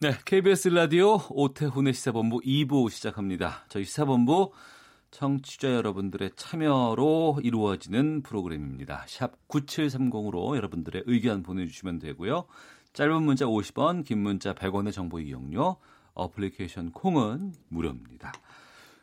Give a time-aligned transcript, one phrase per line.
[0.00, 3.64] 네, KBS 라디오 오태훈의 시사본부 2부 시작합니다.
[3.68, 4.52] 저희 시사본부
[5.10, 9.06] 청취자 여러분들의 참여로 이루어지는 프로그램입니다.
[9.08, 12.44] 샵 9730으로 여러분들의 의견 보내주시면 되고요.
[12.92, 15.78] 짧은 문자 50원, 긴 문자 100원의 정보 이용료,
[16.14, 18.32] 어플리케이션 콩은 무료입니다.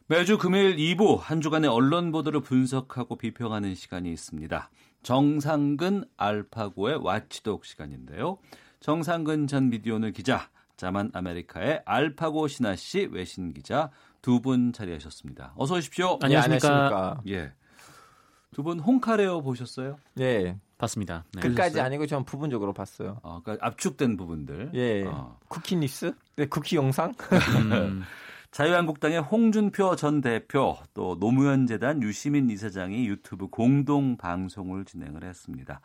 [0.08, 4.70] 매주 금요일 2부 한 주간의 언론 보도를 분석하고 비평하는 시간이 있습니다.
[5.04, 8.38] 정상근 알파고의 watchdog 시간인데요.
[8.80, 13.90] 정상근 전 미디어오늘 기자, 자만 아메리카의 알파고 시나씨 외신 기자
[14.22, 15.54] 두 분 자리하셨습니다.
[15.56, 16.18] 어서 오십시오.
[16.22, 17.22] 안녕하십니까.
[17.28, 17.52] 예.
[18.54, 19.98] 두 분 홍카레오 보셨어요?
[20.20, 20.58] 예.
[20.78, 21.24] 봤습니다.
[21.34, 21.42] 네.
[21.42, 21.84] 끝까지 보셨어요?
[21.86, 23.20] 아니고 전 부분적으로 봤어요.
[23.24, 24.72] 어, 그러니까 압축된 부분들.
[24.74, 25.04] 예.
[25.06, 25.38] 어.
[25.48, 26.14] 쿠키 뉴스?
[26.38, 27.14] 네, 쿠키 영상?
[27.72, 28.04] 음,
[28.52, 35.82] 자유한국당의 홍준표 전 대표 또 노무현 재단 유시민 이사장이 유튜브 공동 방송을 진행을 했습니다.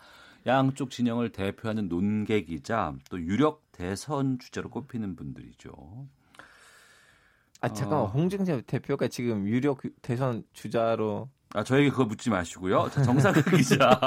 [0.46, 6.06] 양쪽 진영을 대표하는 논객이자 또 유력 대선 주자로 꼽히는 분들이죠.
[7.62, 8.04] 아, 잠깐만.
[8.04, 8.06] 어.
[8.06, 12.88] 홍준표 대표가 지금 유력 대선 주자로 아, 저에게 그거 묻지 마시고요.
[12.90, 13.90] 자, 정상근 기자.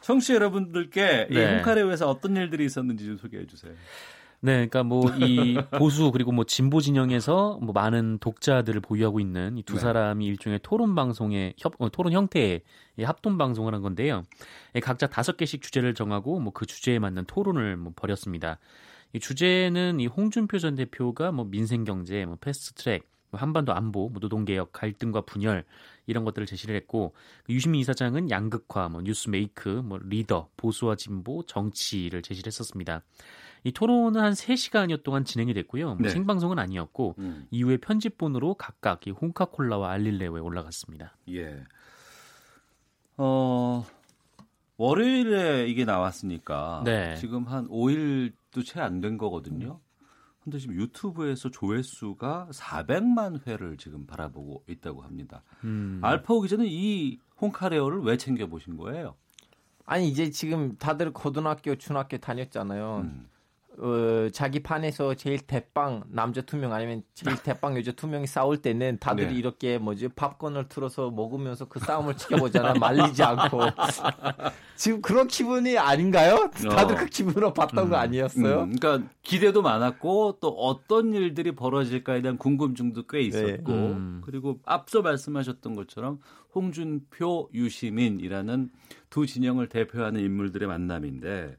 [0.00, 1.56] 청취자 여러분들께 이 네.
[1.56, 3.72] 홍카레오에서 어떤 일들이 있었는지 좀 소개해 주세요.
[4.42, 9.74] 네, 그러니까 뭐 이 보수 그리고 뭐 진보 진영에서 뭐 많은 독자들을 보유하고 있는 이두
[9.74, 9.80] 네.
[9.80, 12.62] 사람이 일종의 토론 방송의 협 어, 토론 형태의
[12.98, 14.22] 이 합동 방송을 한 건데요.
[14.74, 18.58] 예, 각자 다섯 개씩 주제를 정하고 뭐 그 주제에 맞는 토론을 뭐 벌였습니다.
[19.12, 24.20] 이 주제는 이 홍준표 전 대표가 뭐 민생 경제, 뭐 패스트트랙, 뭐 한반도 안보, 뭐
[24.20, 25.64] 노동개혁, 갈등과 분열
[26.06, 27.14] 이런 것들을 제시를 했고
[27.44, 33.02] 그 유시민 이사장은 양극화, 뭐 뉴스메이크, 뭐 리더, 보수와 진보, 정치를 제시를 했었습니다.
[33.64, 35.86] 이 토론은 한 3시간여 동안 진행이 됐고요.
[35.94, 36.08] 뭐 네.
[36.10, 41.16] 생방송은 아니었고 음, 이후에 편집본으로 각각 이 홍카콜라와 알릴레오에 올라갔습니다.
[41.30, 41.62] 예.
[43.16, 43.84] 어,
[44.76, 47.16] 월요일에 이게 나왔으니까 네.
[47.16, 49.80] 지금 한 5일도 채 안 된 거거든요.
[50.42, 55.42] 근데 지금 유튜브에서 조회수가 400만 회를 지금 바라보고 있다고 합니다.
[55.64, 56.00] 음.
[56.02, 59.16] 알파 오 기자는 이 홍카레오를 왜 챙겨 보신 거예요?
[59.84, 63.02] 아니 이제 지금 다들 고등학교, 중학교 다녔잖아요.
[63.04, 63.28] 음.
[63.82, 68.58] 어, 자기 판에서 제일 대빵 남자 두 명 아니면 제일 대빵 여자 두 명이 싸울
[68.60, 69.34] 때는 다들 네.
[69.34, 72.74] 이렇게 뭐지 팝콘을 틀어서 먹으면서 그 싸움을 지켜보잖아요.
[72.80, 73.60] 말리지 않고.
[74.76, 76.50] 지금 그런 기분이 아닌가요?
[76.70, 76.98] 다들 어.
[76.98, 78.62] 그 기분으로 봤던 거 아니었어요?
[78.64, 83.78] 음, 그러니까 기대도 많았고 또 어떤 일들이 벌어질까에 대한 궁금증도 꽤 있었고 네.
[83.92, 84.20] 음.
[84.24, 86.20] 그리고 앞서 말씀하셨던 것처럼
[86.54, 88.70] 홍준표, 유시민이라는
[89.08, 91.56] 두 진영을 대표하는 인물들의 만남인데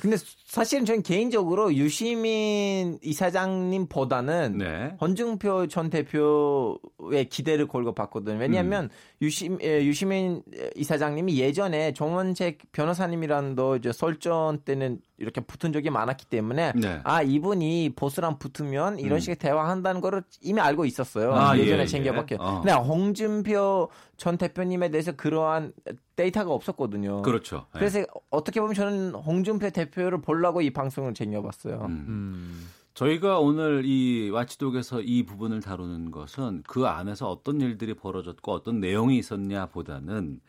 [0.00, 0.16] 근데
[0.54, 4.96] 사실은 저는 개인적으로 유시민 이사장님보다는 네.
[5.00, 8.38] 헌중표 전 대표의 기대를 걸고 봤거든요.
[8.38, 8.88] 왜냐하면
[9.20, 10.44] 유시, 에, 유시민
[10.76, 17.00] 이사장님이 예전에 정원책 변호사님이랑 도 이제 설전 때는 이렇게 붙은 적이 많았기 때문에 네.
[17.02, 19.20] 아 이분이 보스랑 붙으면 이런 음.
[19.20, 21.34] 식의 대화한다는 거를 이미 알고 있었어요.
[21.34, 22.36] 아, 예전에 예, 챙겨봤게.
[22.36, 22.38] 예.
[22.40, 22.60] 어.
[22.62, 25.72] 근데 홍준표 전 대표님에 대해서 그러한
[26.16, 27.22] 데이터가 없었거든요.
[27.22, 27.66] 그렇죠.
[27.74, 27.80] 네.
[27.80, 31.86] 그래서 어떻게 보면 저는 홍준표 대표를 보려고 이 방송을 챙겨봤어요.
[31.86, 32.04] 음.
[32.08, 32.68] 음.
[32.92, 39.18] 저희가 오늘 이 와치독에서 이 부분을 다루는 것은 그 안에서 어떤 일들이 벌어졌고 어떤 내용이
[39.18, 40.40] 있었냐 보다는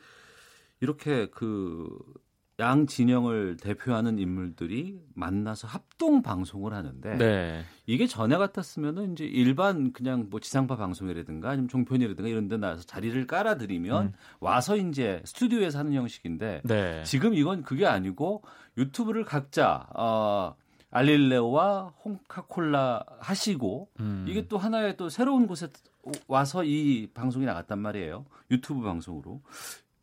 [0.82, 1.88] 이렇게 그
[2.58, 7.66] 양 진영을 대표하는 인물들이 만나서 합동 방송을 하는데 네.
[7.86, 13.28] 이게 전에 같았으면은 이제 일반 그냥 뭐 지상파 방송이라든가 아니면 종편이라든가 이런 데 나와서 자리를
[13.28, 17.04] 깔아드리면 와서 이제 스튜디오에서 하는 형식인데 네.
[17.04, 18.44] 지금 이건 그게 아니고
[18.78, 20.56] 유튜브를 각자 어,
[20.92, 24.26] 알릴레오와 홍카콜라 하시고 음.
[24.28, 25.68] 이게 또 하나의 또 새로운 곳에
[26.28, 28.26] 와서 이 방송이 나갔단 말이에요.
[28.52, 29.42] 유튜브 방송으로.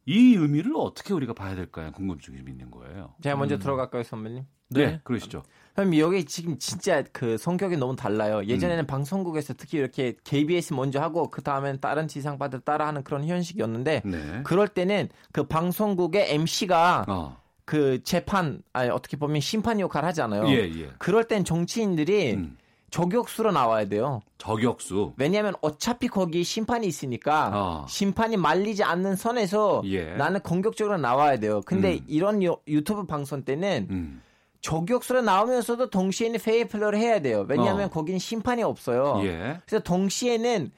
[0.04, 1.92] 이 의미를 어떻게 우리가 봐야 될까요?
[1.92, 3.14] 궁금증이 좀 있는 거예요.
[3.22, 4.44] 제가 먼저 들어갈까요, 선배님?
[4.68, 5.42] 네, 그러시죠.
[5.74, 8.44] 그럼 여기 지금 진짜 그 성격이 너무 달라요.
[8.46, 14.42] 예전에는 방송국에서 특히 이렇게 KBS 먼저 하고 그 다음엔 다른 지상파들 따라하는 그런 현식이었는데 네.
[14.44, 17.41] 그럴 때는 그 방송국의 MC가 어.
[17.64, 20.48] 그 재판 아니 어떻게 보면 심판 역할 하잖아요.
[20.48, 20.90] 예, 예.
[20.98, 22.56] 그럴 땐 정치인들이 음.
[22.90, 24.20] 저격수로 나와야 돼요.
[24.36, 25.14] 저격수.
[25.16, 27.86] 왜냐하면 어차피 거기 심판이 있으니까 어.
[27.88, 30.14] 심판이 말리지 않는 선에서 예.
[30.16, 31.62] 나는 공격적으로 나와야 돼요.
[31.64, 32.04] 근데 음.
[32.06, 34.22] 이런 유, 유튜브 방송 때는 음.
[34.60, 37.46] 저격수로 나오면서도 동시에는 페이플러를 해야 돼요.
[37.48, 37.90] 왜냐하면 어.
[37.90, 39.20] 거긴 심판이 없어요.
[39.24, 39.58] 예.
[39.64, 40.70] 그래서 동시에는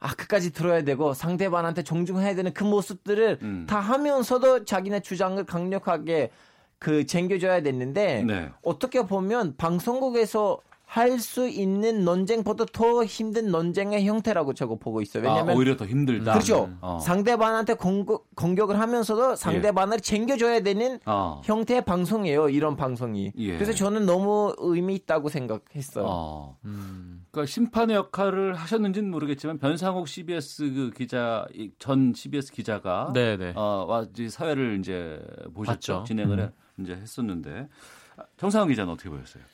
[0.00, 3.66] 아 끝까지 들어야 되고 상대방한테 존중해야 되는 그 모습들을 음.
[3.68, 6.30] 다 하면서도 자기네 주장을 강력하게
[6.78, 8.50] 그 챙겨줘야 됐는데 네.
[8.62, 10.58] 어떻게 보면 방송국에서
[10.92, 15.22] 할 수 있는 논쟁보다 더 힘든 논쟁의 형태라고 저거 보고 있어요.
[15.24, 16.32] 아, 왜냐하면 오히려 더 힘들다.
[16.32, 16.68] 그렇죠.
[16.80, 16.98] 어.
[16.98, 21.42] 상대방한테 공격, 공격을 하면서도 상대방을 챙겨줘야 되는 어.
[21.44, 22.48] 형태의 방송이에요.
[22.48, 23.32] 이런 방송이.
[23.38, 23.54] 예.
[23.54, 26.04] 그래서 저는 너무 의미 있다고 생각했어요.
[26.08, 26.56] 어.
[26.64, 27.24] 음.
[27.30, 33.52] 그러니까 심판의 역할을 하셨는지는 모르겠지만 변상욱 CBS 그 기자 이전 CBS 기자가 네, 네.
[33.54, 35.22] 어, 와 사회를 이제
[35.54, 36.04] 보셨죠 봤죠.
[36.08, 36.44] 진행을 음.
[36.46, 36.50] 해-
[36.82, 37.68] 이제 했었는데
[38.16, 39.44] 아, 정상훈 기자는 어떻게 보셨어요?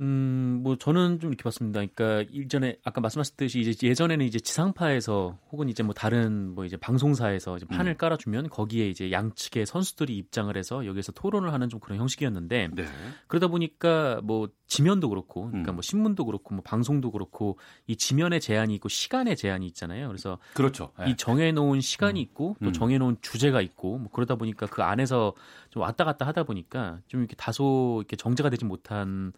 [0.00, 1.80] 음, 뭐 저는 좀 이렇게 봤습니다.
[1.94, 7.56] 그러니까 이전에 아까 말씀하셨듯이 이제 예전에는 이제 지상파에서 혹은 이제 뭐 다른 뭐 이제 방송사에서
[7.56, 7.96] 이제 판을 음.
[7.96, 12.84] 깔아주면 거기에 이제 양측의 선수들이 입장을 해서 여기서 토론을 하는 좀 그런 형식이었는데 네.
[13.26, 15.76] 그러다 보니까 뭐 지면도 그렇고 그러니까 음.
[15.76, 20.08] 뭐 신문도 그렇고 뭐 방송도 그렇고 이 지면의 제한이 있고 시간의 제한이 있잖아요.
[20.08, 20.92] 그래서 그렇죠.
[20.98, 21.10] 네.
[21.10, 22.72] 이 정해놓은 시간이 있고 또 음.
[22.74, 25.32] 정해놓은 주제가 있고 뭐 그러다 보니까 그 안에서
[25.70, 29.32] 좀 왔다 갔다 하다 보니까 좀 이렇게 다소 이렇게 정제가 되지 못한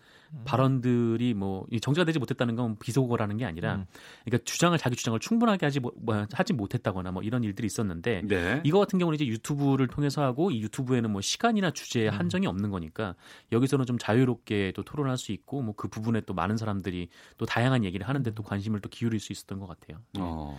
[0.44, 3.86] 발언들이 뭐이 정제가 되지 못했다는 건 비속어라는 게 아니라 음.
[4.26, 8.60] 그러니까 주장을 자기 주장을 충분하게 하지 못, 뭐, 하지 못했다거나 뭐 이런 일들이 있었는데 네.
[8.64, 13.14] 이거 같은 경우는 이제 유튜브를 통해서 하고 이 유튜브에는 뭐 시간이나 주제에 한정이 없는 거니까
[13.52, 17.08] 여기서는 좀 자유롭게 또 토론할 수 있고 뭐 그 부분에 또 많은 사람들이
[17.38, 20.02] 또 다양한 얘기를 하는데 또 관심을 또 기울일 수 있었던 것 같아요.
[20.18, 20.58] 어.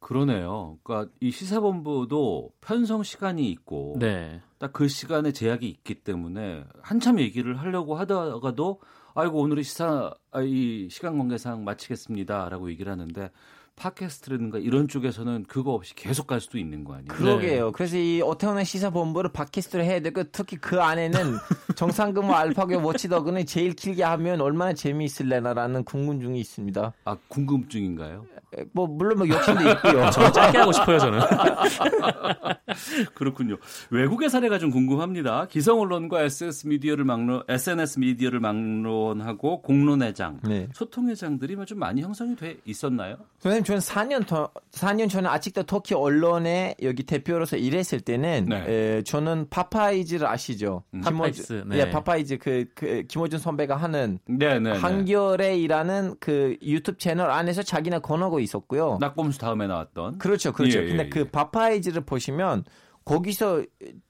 [0.00, 0.78] 그러네요.
[0.82, 4.40] 그러니까 이 시사본부도 편성 시간이 있고 네.
[4.58, 8.80] 딱그 시간에 제약이 있기 때문에 한참 얘기를 하려고 하다가도
[9.20, 13.32] 아이고 오늘의 시사 아, 이 시간 관계상 마치겠습니다라고 얘기를 하는데
[13.78, 17.08] 팟캐스트라든가 이런 쪽에서는 그거 없이 계속 갈 수도 있는 거 아니에요?
[17.08, 17.72] 그러게요.
[17.72, 21.18] 그래서 이 오태훈의 시사본부를 팟캐스트로 해야 되고 특히 그 안에는
[21.76, 26.92] 정상근무 알파고 워치더그는 제일 길게 하면 얼마나 재미있을래나라는 궁금증이 있습니다.
[27.04, 28.26] 아 궁금증인가요?
[28.56, 30.10] 에, 뭐 물론 뭐 욕심도 있고요.
[30.10, 31.20] 저는 짧게 하고 싶어요 저는.
[33.14, 33.56] 그렇군요.
[33.90, 35.46] 외국의 사례가 좀 궁금합니다.
[35.46, 40.68] 기성 언론과 SS 미디어를 막론, SNS 미디어를 막론하고 공론회장, 네.
[40.72, 43.16] 소통회장들이 뭐좀 많이 형성이 돼 있었나요?
[43.40, 48.64] 선생님 저는 4년 더 4년 전에 아직도 터키 언론에 여기 대표로서 일했을 때는 네.
[48.66, 50.84] 에, 저는 파파이즈를 아시죠?
[50.94, 51.02] 음.
[51.02, 51.80] 파파이즈, 네.
[51.80, 54.72] 예, 파파이즈 그, 그 김호준 선배가 하는 네 네.
[54.72, 58.96] 한겨레 일하는 그 유튜브 채널 안에서 자기네 권하고 있었고요.
[59.02, 60.16] 낙범수 다음에 나왔던.
[60.16, 60.78] 그렇죠, 그렇죠.
[60.78, 61.08] 예, 예, 근데 예.
[61.10, 62.64] 그 파파이즈를 보시면
[63.04, 63.64] 거기서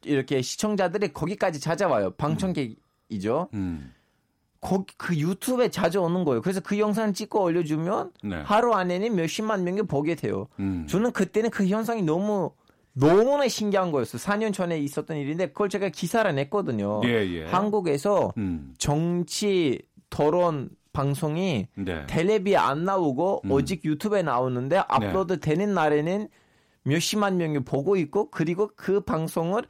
[0.04, 2.10] 이렇게 시청자들이 거기까지 찾아와요.
[2.10, 3.48] 방청객이죠.
[3.54, 3.92] 음.
[4.60, 6.42] 거기 그 유튜브에 자주 오는 거예요.
[6.42, 8.36] 그래서 그 영상 찍고 올려주면 네.
[8.42, 10.48] 하루 안에는 몇십만 명이 보게 돼요.
[10.58, 10.86] 음.
[10.88, 12.52] 저는 그때는 그 현상이 너무
[12.92, 14.20] 너무나 신기한 거였어요.
[14.20, 17.00] 4년 전에 있었던 일인데 그걸 제가 기사를 냈거든요.
[17.04, 17.44] 예, 예.
[17.44, 18.74] 한국에서 음.
[18.78, 22.06] 정치 토론 방송이 네.
[22.08, 23.50] 텔레비에 안 나오고 음.
[23.52, 26.28] 오직 유튜브에 나오는데 업로드 되는 날에는
[26.82, 29.62] 몇십만 명이 보고 있고 그리고 그 방송을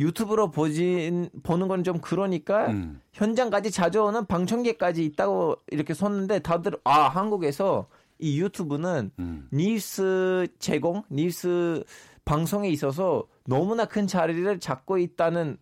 [0.00, 3.00] 유튜브로 보진 보는 건 좀 그러니까 음.
[3.12, 7.86] 현장까지 자주 오는 방청객까지 있다고 이렇게 썼는데 다들 아 한국에서
[8.18, 9.48] 이 유튜브는 음.
[9.52, 11.84] 뉴스 제공, 뉴스
[12.24, 15.58] 방송에 있어서 너무나 큰 자리를 잡고 있다는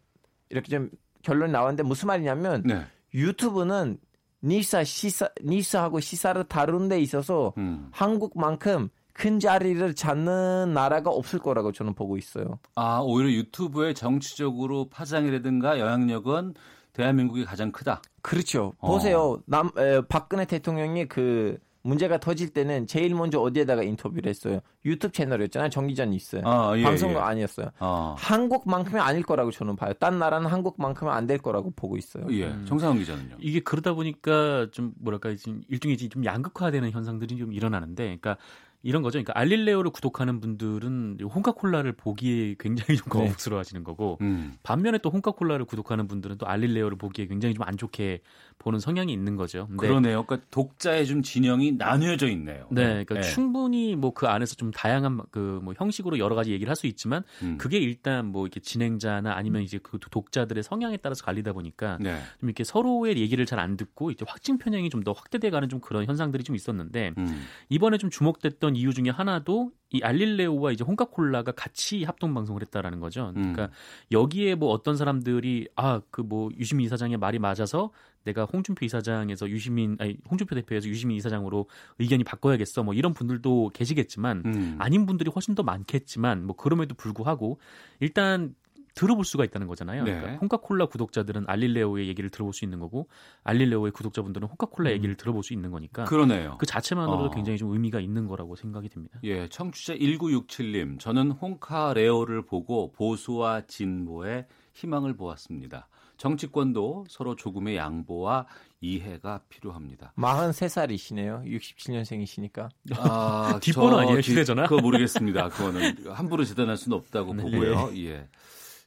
[0.50, 0.90] 이렇게 좀
[1.22, 2.84] 결론이 나왔는데 무슨 말이냐면 네.
[3.14, 3.98] 유튜브는
[4.42, 7.88] 뉴스 시사 뉴스하고 시사를 다루는 데 있어서 음.
[7.92, 12.58] 한국만큼 큰 자리를 잡는 나라가 없을 거라고 저는 보고 있어요.
[12.74, 16.54] 아, 오히려 유튜브의 정치적으로 파장이라든가 영향력은
[16.92, 18.02] 대한민국이 가장 크다.
[18.22, 18.74] 그렇죠.
[18.78, 18.92] 어.
[18.92, 19.40] 보세요.
[19.46, 24.60] 남 에, 박근혜 대통령이 그 문제가 터질 때는 제일 먼저 어디에다가 인터뷰를 했어요.
[24.84, 25.68] 유튜브 채널이었잖아요.
[25.68, 26.40] 정기전 뉴스.
[26.44, 27.22] 아, 예, 방송국 예.
[27.22, 27.70] 아니었어요.
[27.80, 28.14] 어.
[28.18, 29.92] 한국만큼은 아닐 거라고 저는 봐요.
[29.94, 32.24] 딴 나라는 한국만큼은 안 될 거라고 보고 있어요.
[32.30, 32.54] 예.
[32.66, 33.36] 정상훈 기자는요.
[33.40, 38.36] 이게 그러다 보니까 좀 뭐랄까 지금 일종의 좀 양극화되는 현상들이 좀 일어나는데, 그러니까
[38.82, 39.14] 이런 거죠.
[39.18, 43.18] 그러니까 알릴레오를 구독하는 분들은 홍카콜라를 보기에 굉장히 좀 네.
[43.26, 44.54] 거북스러워하시는 거고, 음.
[44.62, 48.20] 반면에 또 홍카콜라를 구독하는 분들은 또 알릴레오를 보기에 굉장히 좀 안 좋게
[48.58, 49.68] 보는 성향이 있는 거죠.
[49.76, 50.24] 그러네요.
[50.24, 52.66] 그러니까 독자의 좀 진영이 나뉘어져 있네요.
[52.70, 53.22] 네, 그러니까 예.
[53.22, 57.22] 충분히 뭐 그 안에서 좀 다양한 그 뭐 형식으로 여러 가지 얘기를 할 수 있지만
[57.42, 57.56] 음.
[57.58, 62.18] 그게 일단 뭐 이렇게 진행자나 아니면 이제 그 독자들의 성향에 따라서 갈리다 보니까 네.
[62.40, 66.04] 좀 이렇게 서로의 얘기를 잘 안 듣고 이제 확증 편향이 좀 더 확대돼가는 좀 그런
[66.06, 67.44] 현상들이 좀 있었는데 음.
[67.68, 73.32] 이번에 좀 주목됐던 이유 중에 하나도 이 알릴레오와 이제 홍카콜라가 같이 합동 방송을 했다라는 거죠.
[73.36, 73.52] 음.
[73.52, 73.70] 그러니까
[74.10, 77.90] 여기에 뭐 어떤 사람들이 아 그 뭐 유시민 이사장의 말이 맞아서
[78.24, 84.42] 내가 홍준표 이사장에서 유시민 아니 홍준표 대표에서 유시민 이사장으로 의견이 바꿔야겠어 뭐 이런 분들도 계시겠지만
[84.46, 84.76] 음.
[84.78, 87.58] 아닌 분들이 훨씬 더 많겠지만 뭐 그럼에도 불구하고
[88.00, 88.54] 일단
[88.94, 90.04] 들어볼 수가 있다는 거잖아요.
[90.04, 90.12] 네.
[90.14, 93.08] 그러니까 홍카콜라 구독자들은 알릴레오의 얘기를 들어볼 수 있는 거고
[93.44, 94.94] 알릴레오의 구독자분들은 홍카콜라 음.
[94.94, 96.56] 얘기를 들어볼 수 있는 거니까 그러네요.
[96.58, 97.30] 그 자체만으로도 어.
[97.30, 99.18] 굉장히 좀 의미가 있는 거라고 생각이 됩니다.
[99.24, 105.88] 예, 청취자 1967님, 저는 홍카레오를 보고 보수와 진보의 희망을 보았습니다.
[106.18, 108.46] 정치권도 서로 조금의 양보와
[108.80, 110.12] 이해가 필요합니다.
[110.16, 111.44] 43살이시네요.
[111.46, 112.68] 67년생이시니까.
[112.98, 114.66] 아, 뒷번호 저 아니에요, 뒷- 휴대전화?
[114.68, 115.48] 그거 모르겠습니다.
[115.48, 117.42] 그거는 함부로 재단할 수는 없다고 네.
[117.42, 117.90] 보고요.
[117.96, 118.28] 예.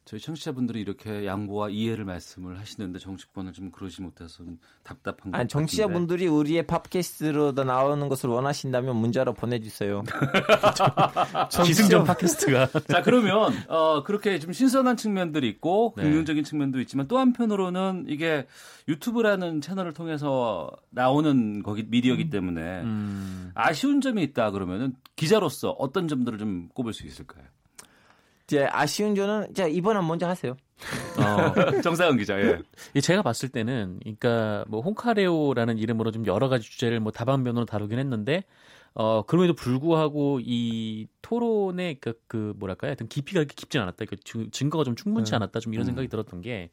[0.06, 5.48] 저희 청취자분들이 이렇게 양보와 이해를 말씀을 하시는데 정치권은 좀 그러지 못해서 좀 답답한 것 아니.
[5.48, 10.04] 정치자분들이 우리의 팟캐스트로 나오는 것을 원하신다면 문자로 보내주세요.
[11.66, 16.04] 기승전 팟캐스트가 자 그러면 어, 그렇게 좀 신선한 측면들이 있고 네.
[16.04, 18.46] 긍정적인 측면도 있지만 또 한편으로는 이게
[18.88, 26.38] 유튜브라는 채널을 통해서 나오는 거기 미디어기 때문에 음, 아쉬운 점이 있다 그러면은 기자로서 어떤 점들을
[26.38, 27.44] 좀 꼽을 수 있을까요?
[28.48, 30.56] 이제 아쉬운 점은 자 이번엔 먼저 하세요.
[31.18, 32.40] 어, 정상은 기자.
[32.40, 32.60] 예.
[32.94, 37.98] 이 제가 봤을 때는 그러니까 뭐 홍카레오라는 이름으로 좀 여러 가지 주제를 뭐 다방면으로 다루긴
[37.98, 38.44] 했는데
[38.94, 42.90] 어 그럼에도 불구하고 이 토론의 그, 그 뭐랄까요?
[42.90, 44.06] 하여튼 깊이가 그렇게 깊진 않았다.
[44.06, 45.38] 그 증- 증거가 좀 충분치 음.
[45.38, 45.60] 않았다.
[45.60, 45.88] 좀 이런 음.
[45.88, 46.70] 생각이 들었던 게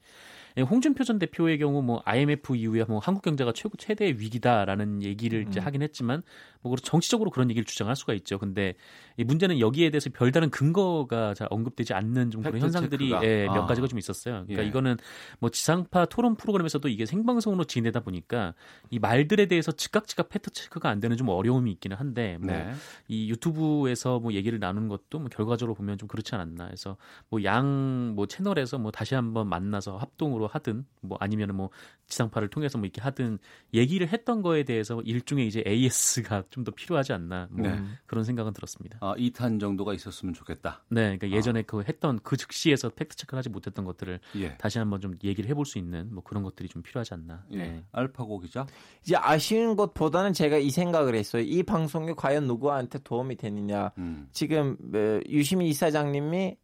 [0.58, 5.46] 예, 홍준표 전 대표의 경우 뭐 IMF 이후에 뭐 한국 경제가 최고 최대의 위기다라는 얘기를
[5.48, 5.64] 이제 음.
[5.66, 6.22] 하긴 했지만
[6.62, 8.38] 뭐 정치적으로 그런 얘기를 주장할 수가 있죠.
[8.38, 8.74] 근데
[9.16, 13.12] 이 문제는 여기에 대해서 별다른 근거가 잘 언급되지 않는 좀 그런 현상들이.
[13.22, 13.66] 예, 몇 아.
[13.66, 14.44] 가지가 좀 있었어요.
[14.44, 14.66] 그러니까 예.
[14.66, 14.96] 이거는
[15.40, 18.54] 뭐 지상파 토론 프로그램에서도 이게 생방송으로 진행되다 보니까
[18.90, 22.72] 이 말들에 대해서 즉각 즉각 팩트 체크가 안 되는 좀 어려움이 있기는 한데 뭐 네.
[23.08, 26.96] 이 유튜브에서 뭐 얘기를 나누는 것도 뭐 결과적으로 보면 좀 그렇지 않았나 해서
[27.30, 31.70] 뭐양뭐 채널에서 뭐 다시 한번 만나서 합동으로 하든 뭐 아니면은 뭐
[32.06, 33.38] 지상파를 통해서 뭐 이렇게 하든
[33.74, 37.82] 얘기를 했던 거에 대해서 일종의 이제 AS가 좀 더 필요하지 않나 뭐 네.
[38.06, 38.98] 그런 생각은 들었습니다.
[39.00, 40.84] 아, 2탄 정도가 있었으면 좋겠다.
[40.88, 41.30] 네, 그러니까 아.
[41.30, 44.56] 예전에 그 했던 그 즉시에서 팩트 체크를 하지 못했던 것들을 예.
[44.58, 47.44] 다시 한번 좀 얘기를 해볼 수 있는 뭐 그런 것들이 좀 필요하지 않나.
[47.52, 47.56] 예.
[47.56, 47.84] 네.
[47.92, 48.66] 알파고 기자.
[49.02, 51.42] 이제 아쉬운 것보다는 제가 이 생각을 했어요.
[51.42, 53.90] 이 방송이 과연 누구한테 도움이 되느냐.
[53.98, 54.28] 음.
[54.32, 56.56] 지금 어, 유시민 이사장님이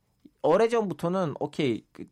[0.43, 2.05] 오래전부터는 오케이 그,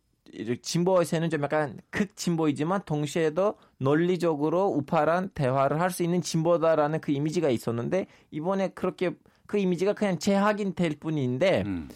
[0.61, 8.07] 진보에서는 좀 약간 극진보이지만 동시에도 논리적으로 우파란 대화를 할 수 있는 진보다라는 그 이미지가 있었는데
[8.31, 9.11] 이번에 그렇게
[9.47, 11.89] 그 이미지가 그냥 재확인될 뿐인데 음.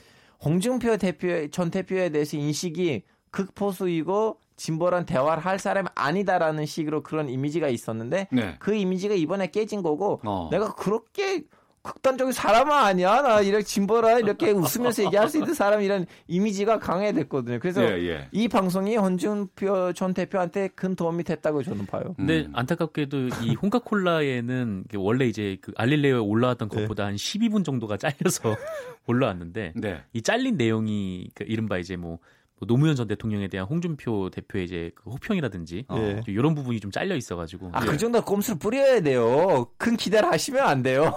[0.44, 7.68] 홍준표 대표 전 대표에 대해서 인식이 극보수이고 진보란 대화를 할 사람이 아니다라는 식으로 그런 이미지가
[7.68, 8.56] 있었는데 네.
[8.60, 10.50] 그 이미지가 이번에 깨진 거고 어.
[10.52, 11.44] 내가 그렇게
[11.84, 13.22] 극단적인 사람은 아니야.
[13.22, 17.60] 나 이렇게 진보라 이렇게 웃으면서 얘기할 수 있는 사람이라는 이미지가 강해됐거든요.
[17.60, 18.28] 그래서 예, 예.
[18.32, 22.14] 이 방송이 헌준표 전 대표한테 큰 도움이 됐다고 저는 봐요.
[22.18, 22.52] 근데 음.
[22.54, 26.82] 안타깝게도 이 홍카콜라에는 원래 이제 그 알릴레오에 올라왔던 네.
[26.82, 28.56] 것보다 한 12분 정도가 잘려서
[29.08, 30.04] 올라왔는데 네.
[30.14, 32.20] 이 잘린 내용이 그 이른바 이제 뭐,
[32.60, 35.98] 뭐 노무현 전 대통령에 대한 홍준표 대표의 이제 그 호평이라든지 어.
[35.98, 36.22] 예.
[36.28, 37.88] 이런 부분이 좀 잘려 있어가지고 아, 예.
[37.88, 39.66] 그 정도 꼼수를 뿌려야 돼요.
[39.78, 41.16] 큰 기대를 하시면 안 돼요.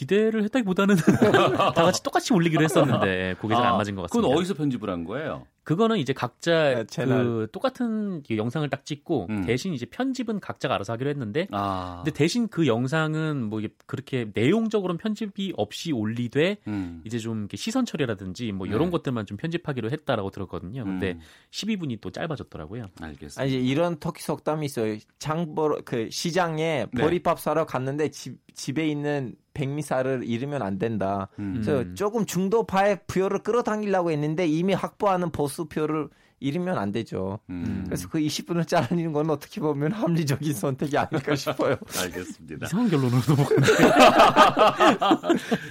[0.00, 0.96] 기대를 했다기보다는
[1.56, 4.28] 다 같이 똑같이 올리기로 했었는데 그게 잘안 아, 맞은 것 같습니다.
[4.28, 5.46] 그건 어디서 편집을 한 거예요?
[5.62, 7.24] 그거는 이제 각자 네, 채널.
[7.24, 9.44] 그 똑같은 그 영상을 딱 찍고 음.
[9.44, 12.00] 대신 이제 편집은 각자가 알아서 하기로 했는데 아.
[12.02, 17.02] 근데 대신 그 영상은 뭐 그렇게 내용적으로는 편집이 없이 올리되 음.
[17.04, 18.90] 이제 좀 시선 처리라든지 뭐 이런 네.
[18.90, 20.82] 것들만 좀 편집하기로 했다라고 들었거든요.
[20.82, 21.20] 근데 음.
[21.50, 22.86] 12분이 또 짧아졌더라고요.
[22.98, 23.42] 알겠습니다.
[23.42, 24.96] 아니, 이제 이런 터키 속담이 있어요.
[25.18, 27.02] 장보러 그 시장에 네.
[27.02, 31.28] 보리밥 사러 갔는데 집, 집에 있는 백미살을 잃으면 안 된다.
[31.38, 31.52] 음.
[31.54, 31.94] 그래서 음.
[31.94, 36.08] 조금 중도파의 표를 끌어당기려고 했는데 이미 확보하는 보수 표를
[36.40, 37.38] 잃으면 안 되죠.
[37.50, 37.82] 음.
[37.84, 41.76] 그래서 그 20분을 잘라내는 건 어떻게 보면 합리적인 선택이 아닐까 싶어요.
[42.02, 42.66] 알겠습니다.
[42.66, 43.66] 이상한 결론으로 넘어갔네.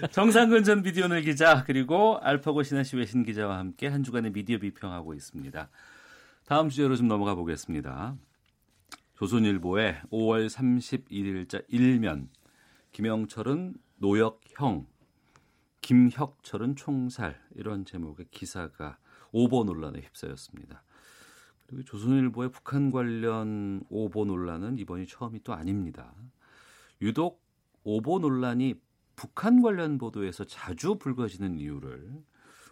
[0.11, 5.69] 정상근 전 비디오널 기자 그리고 알파고 신하시 외신 기자와 함께 한 주간의 미디어 비평하고 있습니다.
[6.45, 8.15] 다음 주제로 좀 넘어가 보겠습니다.
[9.17, 12.29] 조선일보의 5월 31일자 일면
[12.91, 14.87] 김영철은 노역형,
[15.81, 18.97] 김혁철은 총살 이런 제목의 기사가
[19.31, 20.83] 오보 논란에 휩싸였습니다.
[21.67, 26.13] 그리고 조선일보의 북한 관련 오보 논란은 이번이 처음이 또 아닙니다.
[27.01, 27.43] 유독
[27.83, 28.75] 오보 논란이
[29.15, 32.23] 북한 관련 보도에서 자주 불거지는 이유를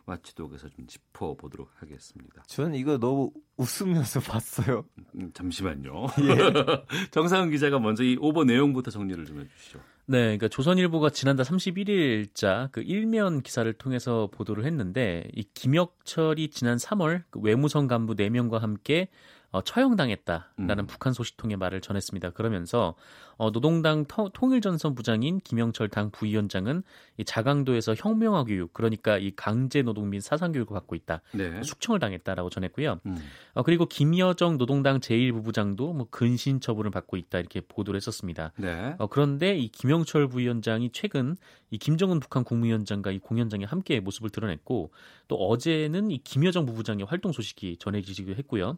[0.06, 2.42] 와치독에서 좀 짚어보도록 하겠습니다.
[2.48, 4.86] 저는 이거 너무 웃으면서 봤어요.
[5.16, 6.08] 음, 잠시만요.
[7.12, 9.80] 정상은 기자가 먼저 이 오보 내용부터 정리를 좀 해주시죠.
[10.10, 17.24] 네, 그러니까 조선일보가 지난달 31일자 그 일면 기사를 통해서 보도를 했는데 이 김혁철이 지난 3월
[17.30, 19.10] 그 외무성 간부 4명과 함께
[19.52, 20.88] 어, 처형당했다라는 음.
[20.88, 22.32] 북한 소식통의 말을 전했습니다.
[22.32, 22.96] 그러면서
[23.38, 26.82] 어, 노동당 터- 통일전선 부장인 김영철 당 부위원장은
[27.18, 31.22] 이 자강도에서 혁명화 교육, 그러니까 이 강제 노동 및 사상 교육을 받고 있다.
[31.34, 31.62] 네.
[31.64, 33.00] 숙청을 당했다라고 전했고요.
[33.06, 33.18] 음.
[33.54, 38.52] 어, 그리고 김여정 노동당 제1부부장도 뭐 근신 처분을 받고 있다 이렇게 보도를 했었습니다.
[38.58, 38.96] 네.
[38.98, 41.38] 어, 그런데 이 김영철 부위원장이 최근
[41.70, 44.92] 이 김정은 북한 국무위원장과 이 공연장에 함께 모습을 드러냈고
[45.28, 48.78] 또 어제는 이 김여정 부부장의 활동 소식이 전해지기도 했고요.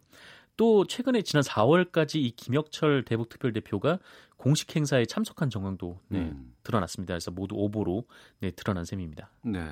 [0.60, 3.98] 또 최근에 지난 4월까지 이 김혁철 대북 특별 대표가
[4.36, 6.54] 공식 행사에 참석한 정황도 네, 음.
[6.64, 7.14] 드러났습니다.
[7.14, 8.04] 그래서 모두 오보로
[8.42, 9.32] 네, 드러난 셈입니다.
[9.44, 9.70] 네.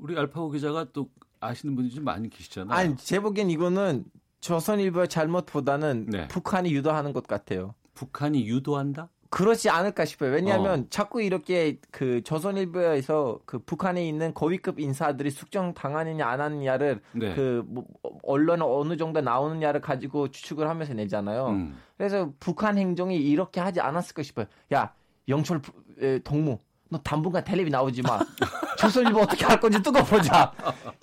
[0.00, 2.76] 우리 알파고 기자가 또 아시는 분이 좀 많이 계시잖아요.
[2.76, 4.04] 아니 제 보기엔 이거는
[4.40, 6.26] 조선일보의 잘못보다는 네.
[6.26, 7.76] 북한이 유도하는 것 같아요.
[7.94, 9.08] 북한이 유도한다?
[9.36, 10.32] 그렇지 않을까 싶어요.
[10.32, 10.84] 왜냐하면 어.
[10.88, 17.34] 자꾸 이렇게 그 조선일보에서 그 북한에 있는 고위급 인사들이 숙정 당하느냐 안 하느냐를 네.
[17.34, 17.84] 그 뭐,
[18.22, 21.48] 언론에 어느 정도 나오느냐를 가지고 추측을 하면서 내잖아요.
[21.48, 21.76] 음.
[21.98, 24.46] 그래서 북한 행정이 이렇게 하지 않았을까 싶어요.
[24.72, 24.94] 야
[25.28, 25.60] 영철
[26.24, 26.56] 동무
[26.88, 28.18] 너 당분간 텔레비 나오지 마.
[28.78, 30.50] 조선일보 어떻게 할 건지 뜨고 보자.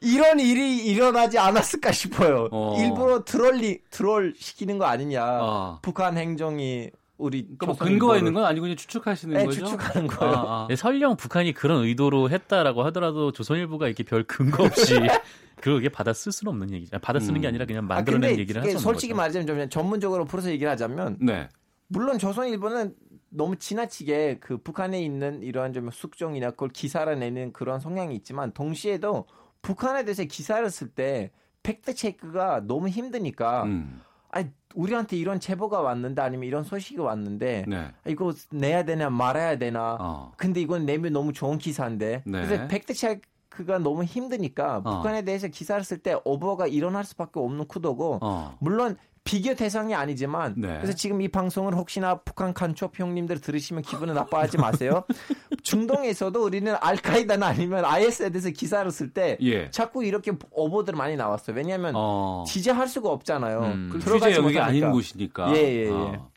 [0.01, 2.47] 이런 일이 일어나지 않았을까 싶어요.
[2.51, 2.77] 어.
[2.79, 5.21] 일부러 트롤리 트롤 시키는 거 아니냐.
[5.23, 5.79] 아.
[5.83, 9.65] 북한 행정이 우리 그러니까 뭐 근거가 있는 건 아니고 그냥 추측하시는 네, 거죠?
[9.65, 10.33] 추측하는 거예요.
[10.33, 10.67] 아, 아.
[10.67, 14.95] 네, 설령 북한이 그런 의도로 했다라고 하더라도 조선일보가 이렇게 별 근거 없이
[15.61, 16.97] 그게 받아 쓸 수는 없는 얘기죠.
[16.99, 17.49] 받아 쓰는 게 음.
[17.49, 19.17] 아니라 그냥 아, 만들어낸 근데 얘기를 하는 솔직히 거죠.
[19.17, 21.49] 말하자면 좀 전문적으로 풀어서 얘기를 하자면 네.
[21.87, 22.95] 물론 조선일보는
[23.29, 29.25] 너무 지나치게 그 북한에 있는 이러한 좀 숙청이나 그걸 기사를 내는 그런 성향이 있지만 동시에도
[29.61, 34.01] 북한에 대해서 기사를 쓸 때 fact check가 너무 힘드니까 음.
[34.33, 37.77] 아니 우리한테 이런 제보가 왔는데 아니면 이런 소식이 왔는데 네.
[37.77, 40.33] 아, 이거 내야 되나 말아야 되나 어.
[40.35, 42.41] 근데 이건 내면 너무 좋은 기사인데 네.
[42.45, 44.97] 그래서 fact check가 너무 힘드니까 어.
[44.97, 48.57] 북한에 대해서 기사를 쓸 때 오버가 일어날 수밖에 없는 구도고 어.
[48.59, 50.77] 물론 비교 대상이 아니지만 네.
[50.81, 55.05] 그래서 지금 이 방송을 혹시나 북한 간첩 형님들 들으시면 기분은 나빠하지 마세요.
[55.63, 59.71] 중동에서도 우리는 알카이다나 아니면 IS에 대해서 기사를 쓸때 예.
[59.71, 61.55] 자꾸 이렇게 오버들 많이 나왔어요.
[61.55, 62.43] 왜냐하면 어.
[62.47, 63.59] 취재할 수가 없잖아요.
[63.61, 63.89] 음.
[63.93, 64.65] 그 들어가지 취재 영역이 못하니까.
[64.65, 65.55] 아닌 곳이니까.
[65.55, 65.89] 예, 예, 예.
[65.89, 66.29] 어.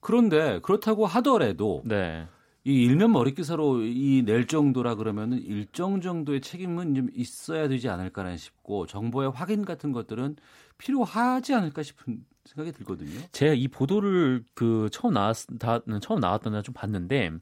[0.00, 2.26] 그런데 그렇다고 하더라도 네.
[2.64, 8.36] 이 일면 머리 기사로 이 낼 정도라 그러면은 일정 정도의 책임은 좀 있어야 되지 않을까나
[8.36, 10.36] 싶고 정보의 확인 같은 것들은
[10.80, 13.20] 필요하지 않을까 싶은 생각이 들거든요.
[13.32, 17.32] 제가 이 보도를 그 처음 나왔 다 처음 나왔던 날좀 봤는데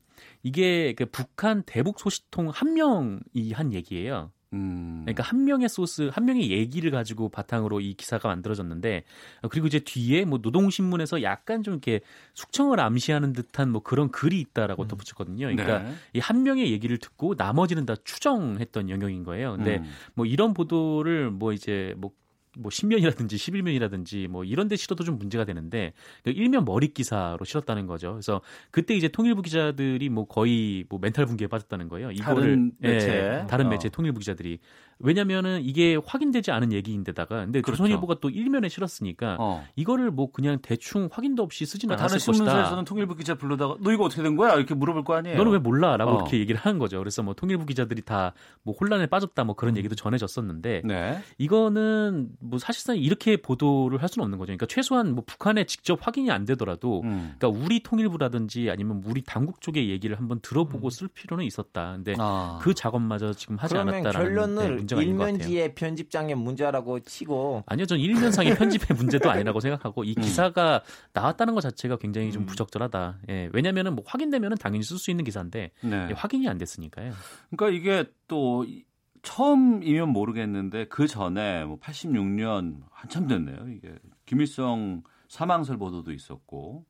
[0.42, 4.32] 이게 그 북한 대북 소식통 한 명이 한 얘기예요.
[4.54, 5.02] 음.
[5.04, 9.04] 그러니까 한 명의 소스, 한 명의 얘기를 가지고 바탕으로 이 기사가 만들어졌는데
[9.42, 12.00] 어, 그리고 이제 뒤에 뭐 노동신문에서 약간 좀 이렇게
[12.34, 15.48] 숙청을 암시하는 듯한 뭐 그런 글이 있다라고 덧붙였거든요.
[15.48, 15.94] 그러니까 네.
[16.14, 19.56] 이한 명의 얘기를 듣고 나머지는 다 추정했던 영역인 거예요.
[19.56, 19.90] 근데 음.
[20.14, 22.10] 뭐 이런 보도를 뭐 이제 뭐
[22.58, 25.92] 뭐 10면이라든지 11면이라든지 뭐 이런 데 실어도 좀 문제가 되는데
[26.24, 28.12] 그 일면 머릿 기사로 실었다는 거죠.
[28.12, 28.40] 그래서
[28.70, 32.10] 그때 이제 통일부 기자들이 뭐 거의 뭐 멘탈 붕괴에 빠졌다는 거예요.
[32.10, 33.46] 이거를 다른 예, 매체?
[33.48, 33.68] 다른 어.
[33.70, 34.58] 매체 통일부 기자들이
[35.00, 37.82] 왜냐면은 이게 확인되지 않은 얘기인데다가 근데 그렇죠.
[37.82, 39.64] 조선일보가 또 일면에 실었으니까 어.
[39.76, 42.44] 이거를 뭐 그냥 대충 확인도 없이 쓰지는 그러니까 다른 않았을 것이다.
[42.44, 44.54] 신문사에서는 통일부 기자 불러다가 너 이거 어떻게 된 거야?
[44.54, 45.36] 이렇게 물어볼 거 아니에요.
[45.36, 46.14] 너는 왜 몰라라고 어.
[46.16, 46.98] 이렇게 얘기를 하는 거죠.
[46.98, 48.32] 그래서 뭐 통일부 기자들이 다
[48.62, 51.18] 뭐 혼란에 빠졌다 뭐 그런 얘기도 전해졌었는데 네.
[51.38, 54.48] 이거는 뭐 사실상 이렇게 보도를 할 수는 없는 거죠.
[54.48, 57.34] 그러니까 최소한 뭐 북한에 직접 확인이 안 되더라도 음.
[57.38, 61.92] 그러니까 우리 통일부라든지 아니면 우리 당국 쪽의 얘기를 한번 들어보고 쓸 필요는 있었다.
[61.94, 62.58] 근데 아.
[62.60, 65.34] 그 작업마저 지금 하지 않았다라는 네, 결론을 문제가 있는 것 같아요.
[65.36, 70.22] 일면지의 편집장의 문제라고 치고 아니요, 전 일면상의 편집의 문제도 아니라고 생각하고 이 음.
[70.22, 72.46] 기사가 나왔다는 것 자체가 굉장히 좀 음.
[72.46, 73.18] 부적절하다.
[73.30, 76.06] 예, 왜냐하면은 뭐 확인되면은 당연히 쓸 수 있는 기사인데 네.
[76.10, 77.12] 예, 확인이 안 됐으니까요.
[77.50, 78.84] 그러니까 이게 또 이-
[79.22, 83.68] 처음이면 모르겠는데 그 전에 뭐 86년 한참 됐네요.
[83.76, 83.94] 이게
[84.26, 86.86] 김일성 사망설 보도도 있었고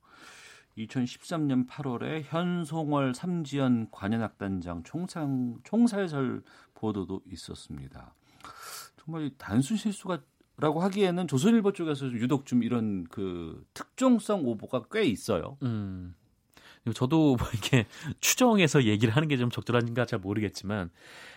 [0.78, 6.42] 2013년 8월에 현송월 삼지연 관현악단장 총상 총살설
[6.74, 8.14] 보도도 있었습니다.
[8.96, 10.20] 정말 이 단순 실수가
[10.60, 15.56] 라고 하기에는 조선일보 쪽에서 유독 좀 이런 그 특종성 오보가 꽤 있어요.
[15.62, 16.14] 음.
[16.94, 17.86] 저도 뭐 이렇게
[18.20, 20.90] 추정해서 얘기를 하는 게 좀 적절한가 잘 모르겠지만,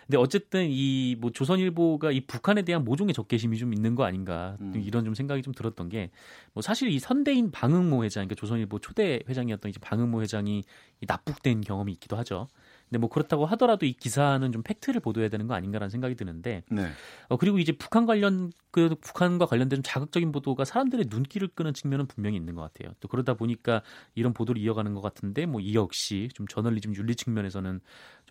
[0.08, 4.74] 근데 어쨌든 이 뭐 조선일보가 이 북한에 대한 모종의 적개심이 좀 있는 거 아닌가 음.
[4.86, 6.10] 이런 좀 생각이 좀 들었던 게,
[6.54, 10.64] 뭐 사실 이 선대인 방응모 회장, 그러니까 조선일보 초대 회장이었던 이제 방응모 회장이
[11.02, 12.48] 이 납북된 경험이 있기도 하죠.
[12.92, 16.92] 근데 뭐 그렇다고 하더라도 이 기사는 좀 팩트를 보도해야 되는 거 아닌가라는 생각이 드는데 네.
[17.30, 22.08] 어 그리고 이제 북한 관련 그 북한과 관련된 좀 자극적인 보도가 사람들의 눈길을 끄는 측면은
[22.08, 22.94] 분명히 있는 것 같아요.
[23.00, 23.82] 또 그러다 보니까
[24.14, 27.80] 이런 보도를 이어가는 것 같은데 뭐 이 역시 좀 저널리즘 윤리 측면에서는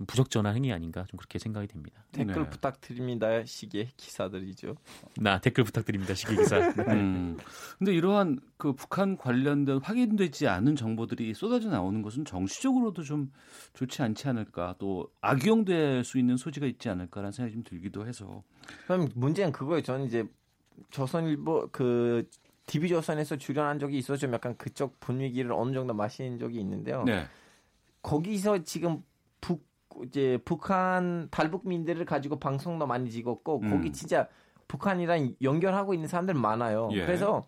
[0.01, 2.03] 좀 부적절한 행위 아닌가 좀 그렇게 생각이 됩니다.
[2.11, 2.49] 댓글 네.
[2.49, 4.75] 부탁드립니다 시기의 기사들이죠.
[5.19, 6.15] 나 댓글 부탁드립니다.
[6.15, 6.57] 시기 기사.
[6.89, 7.37] 음.
[7.79, 13.31] 근데 이러한 그 북한 관련된 확인되지 않은 정보들이 쏟아져 나오는 것은 정치적으로도 좀
[13.75, 18.43] 좋지 않지 않을까 또 악용될 수 있는 소지가 있지 않을까라는 생각이 좀 들기도 해서
[18.87, 19.83] 그럼 문제는 그거예요.
[19.83, 20.27] 저는 이제
[20.89, 22.27] 조선일보 그
[22.65, 27.05] TV 조선에서 출연한 적이 있어서 좀 약간 그쪽 분위기를 어느 정도 마신 적이 있는데요.
[27.05, 27.27] 네.
[28.01, 29.03] 거기서 지금
[29.43, 29.70] 북
[30.05, 33.71] 이제 북한 탈북민들을 가지고 방송도 많이 찍었고 음.
[33.71, 34.29] 거기 진짜
[34.69, 36.89] 북한이랑 연결하고 있는 사람들 많아요.
[36.93, 37.05] 예.
[37.05, 37.47] 그래서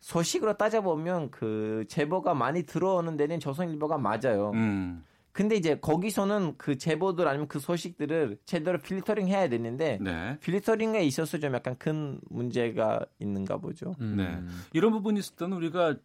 [0.00, 4.52] 소식으로 따져보면 그 제보가 많이 들어오는 데는 조선일보가 맞아요.
[4.54, 5.04] 음.
[5.32, 10.36] 근데 이제 거기서는 그 제보들 아니면 그 소식들을 제대로 필터링 해야 되는데 네.
[10.40, 13.94] 필터링에 있어서 좀 약간 큰 문제가 있는가 보죠.
[14.00, 14.16] 음.
[14.16, 14.38] 네.
[14.72, 15.96] 이런 부분이 있을 때는 우리가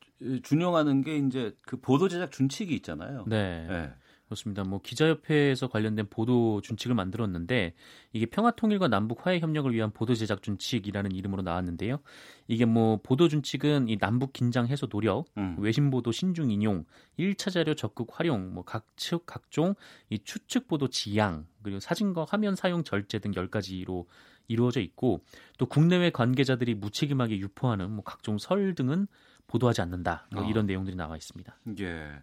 [0.44, 3.26] 준용하는 게 이제 그 보도 제작 준칙이 있잖아요.
[3.28, 3.66] 네.
[3.68, 3.94] 네.
[4.26, 4.64] 그렇습니다.
[4.64, 7.74] 뭐 기자협회에서 관련된 보도 준칙을 만들었는데
[8.12, 12.00] 이게 평화통일과 남북 화해 협력을 위한 보도 제작 준칙이라는 이름으로 나왔는데요.
[12.48, 15.56] 이게 뭐 보도 준칙은 이 남북 긴장 해소 노력, 음.
[15.60, 16.86] 외신 보도 신중 인용,
[17.20, 19.76] 1차 자료 적극 활용, 뭐 각측 각종
[20.10, 24.06] 이 추측 보도 지양, 그리고 사진과 화면 사용 절제 등 10가지로
[24.48, 25.24] 이루어져 있고
[25.58, 29.08] 또 국내외 관계자들이 무책임하게 유포하는 뭐 각종 설 등은
[29.48, 30.28] 보도하지 않는다.
[30.32, 30.48] 뭐 아.
[30.48, 31.56] 이런 내용들이 나와 있습니다.
[31.80, 32.22] 예.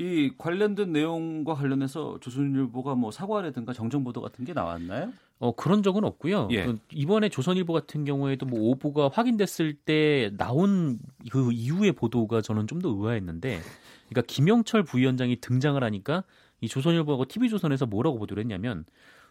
[0.00, 5.12] 이 관련된 내용과 관련해서 조선일보가 뭐 사과라든가 정정 보도 같은 게 나왔나요?
[5.40, 6.48] 어 그런 적은 없고요.
[6.52, 6.66] 예.
[6.66, 10.98] 그 이번에 조선일보 같은 경우에도 뭐 오보가 확인됐을 때 나온
[11.30, 13.60] 그 이후의 보도가 저는 좀 더 의아했는데,
[14.08, 16.22] 그러니까 김영철 부위원장이 등장을 하니까
[16.60, 18.84] 이 조선일보하고 TV조선에서 뭐라고 보도를 했냐면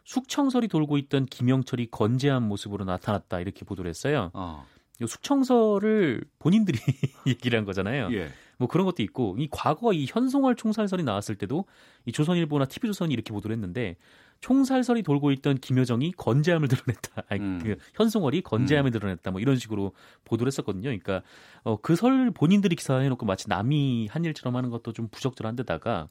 [0.04, 4.32] 숙청설이 돌고 있던 김영철이 건재한 모습으로 나타났다 이렇게 보도를 했어요.
[4.34, 4.66] 어.
[5.02, 6.78] 이 숙청설을 본인들이
[7.28, 8.10] 얘기를 한 거잖아요.
[8.14, 8.30] 예.
[8.58, 11.66] 뭐 그런 것도 있고 이 과거 이 현송월 총살설이 나왔을 때도
[12.06, 13.96] 이 조선일보나 TV조선이 이렇게 보도를 했는데
[14.42, 17.24] 총살설이 돌고 있던 김여정이 건재함을 드러냈다.
[17.30, 17.60] 아니, 음.
[17.62, 19.32] 그 현송월이 건재함을 드러냈다.
[19.32, 19.94] 뭐 이런 식으로
[20.26, 20.84] 보도를 했었거든요.
[20.84, 21.24] 그러니까
[21.64, 26.10] 어, 그 설 본인들이 기사해놓고 마치 남이 한 일처럼 하는 것도 좀 부적절한 데다가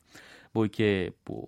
[0.52, 1.44] 뭐 이렇게 뭐.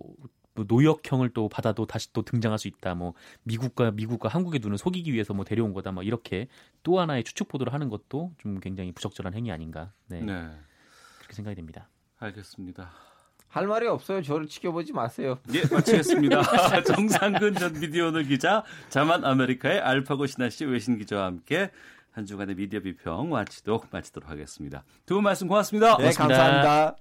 [0.55, 2.93] 뭐 노역형을 또 받아도 다시 또 등장할 수 있다.
[2.93, 5.93] 뭐 미국과 미국과 한국의 눈을 속이기 위해서 뭐 데려온 거다.
[5.93, 6.47] 뭐 이렇게
[6.83, 9.93] 또 하나의 추측 보도를 하는 것도 좀 굉장히 부적절한 행위 아닌가.
[10.07, 10.49] 네, 네.
[11.29, 11.87] 그렇게 생각이 됩니다.
[12.19, 12.89] 알겠습니다.
[13.47, 14.21] 할 말이 없어요.
[14.21, 15.39] 저를 지켜보지 마세요.
[15.53, 16.41] 예, 마치겠습니다.
[16.83, 21.71] 정상근 전 미디어오늘 기자, 자만 아메리카의 알파고 신하 씨 외신 기자와 함께
[22.11, 24.83] 한 주간의 미디어 비평 마치도록 마치도록 하겠습니다.
[25.05, 25.97] 두 분 말씀 고맙습니다.
[25.97, 26.37] 네, 고맙습니다.
[26.37, 26.95] 감사합니다.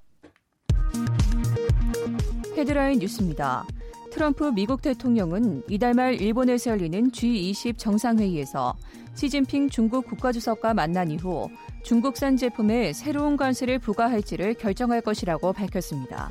[2.57, 3.65] 헤드라인 뉴스입니다.
[4.11, 8.75] 트럼프 미국 대통령은 이달 말 일본에서 열리는 G20 정상회의에서
[9.15, 11.49] 시진핑 중국 국가주석과 만난 이후
[11.89, 16.31] 중국산 제품에 새로운 관세를 부과할지를 결정할 것이라고 밝혔습니다.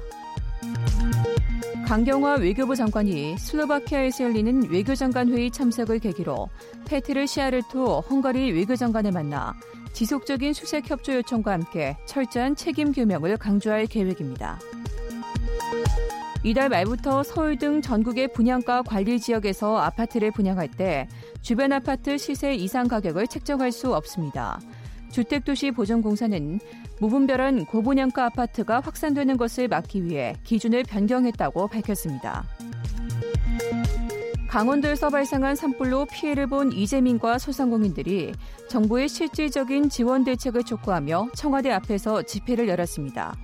[1.88, 6.48] 강경화 외교부 장관이 슬로바키아에서 열리는 외교장관 회의 참석을 계기로
[6.86, 9.56] 페트르 시아르토 헝가리 외교장관을 만나
[9.94, 14.60] 지속적인 수색 협조 요청과 함께 철저한 책임 규명을 강조할 계획입니다.
[16.44, 21.10] 이달 말부터 서울 등 전국의 분양가 관리 지역에서 아파트를 분양할 때
[21.42, 24.60] 주변 아파트 시세 이상 가격을 책정할 수 없습니다.
[25.18, 26.60] 주택도시보전공사는
[27.00, 32.46] 무분별한 고분양가 아파트가 확산되는 것을 막기 위해 기준을 변경했다고 밝혔습니다.
[34.48, 38.34] 강원도에서 발생한 산불로 피해를 본 이재민과 소상공인들이
[38.70, 43.36] 정부의 실질적인 지원 대책을 촉구하며 청와대 앞에서 집회를 열었습니다.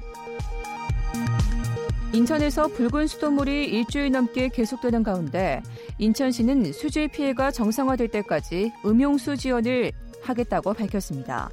[2.13, 5.63] 인천에서 붉은 수돗물이 일주일 넘게 계속되는 가운데
[5.97, 11.49] 인천시는 수질 피해가 정상화될 때까지 음용수 지원을 하겠다고 밝혔습니다.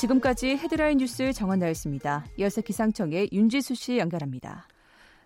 [0.00, 2.24] 지금까지 헤드라인 뉴스 정원 나였습니다.
[2.38, 4.66] 이어서 기상청의 윤지수 씨 연결합니다.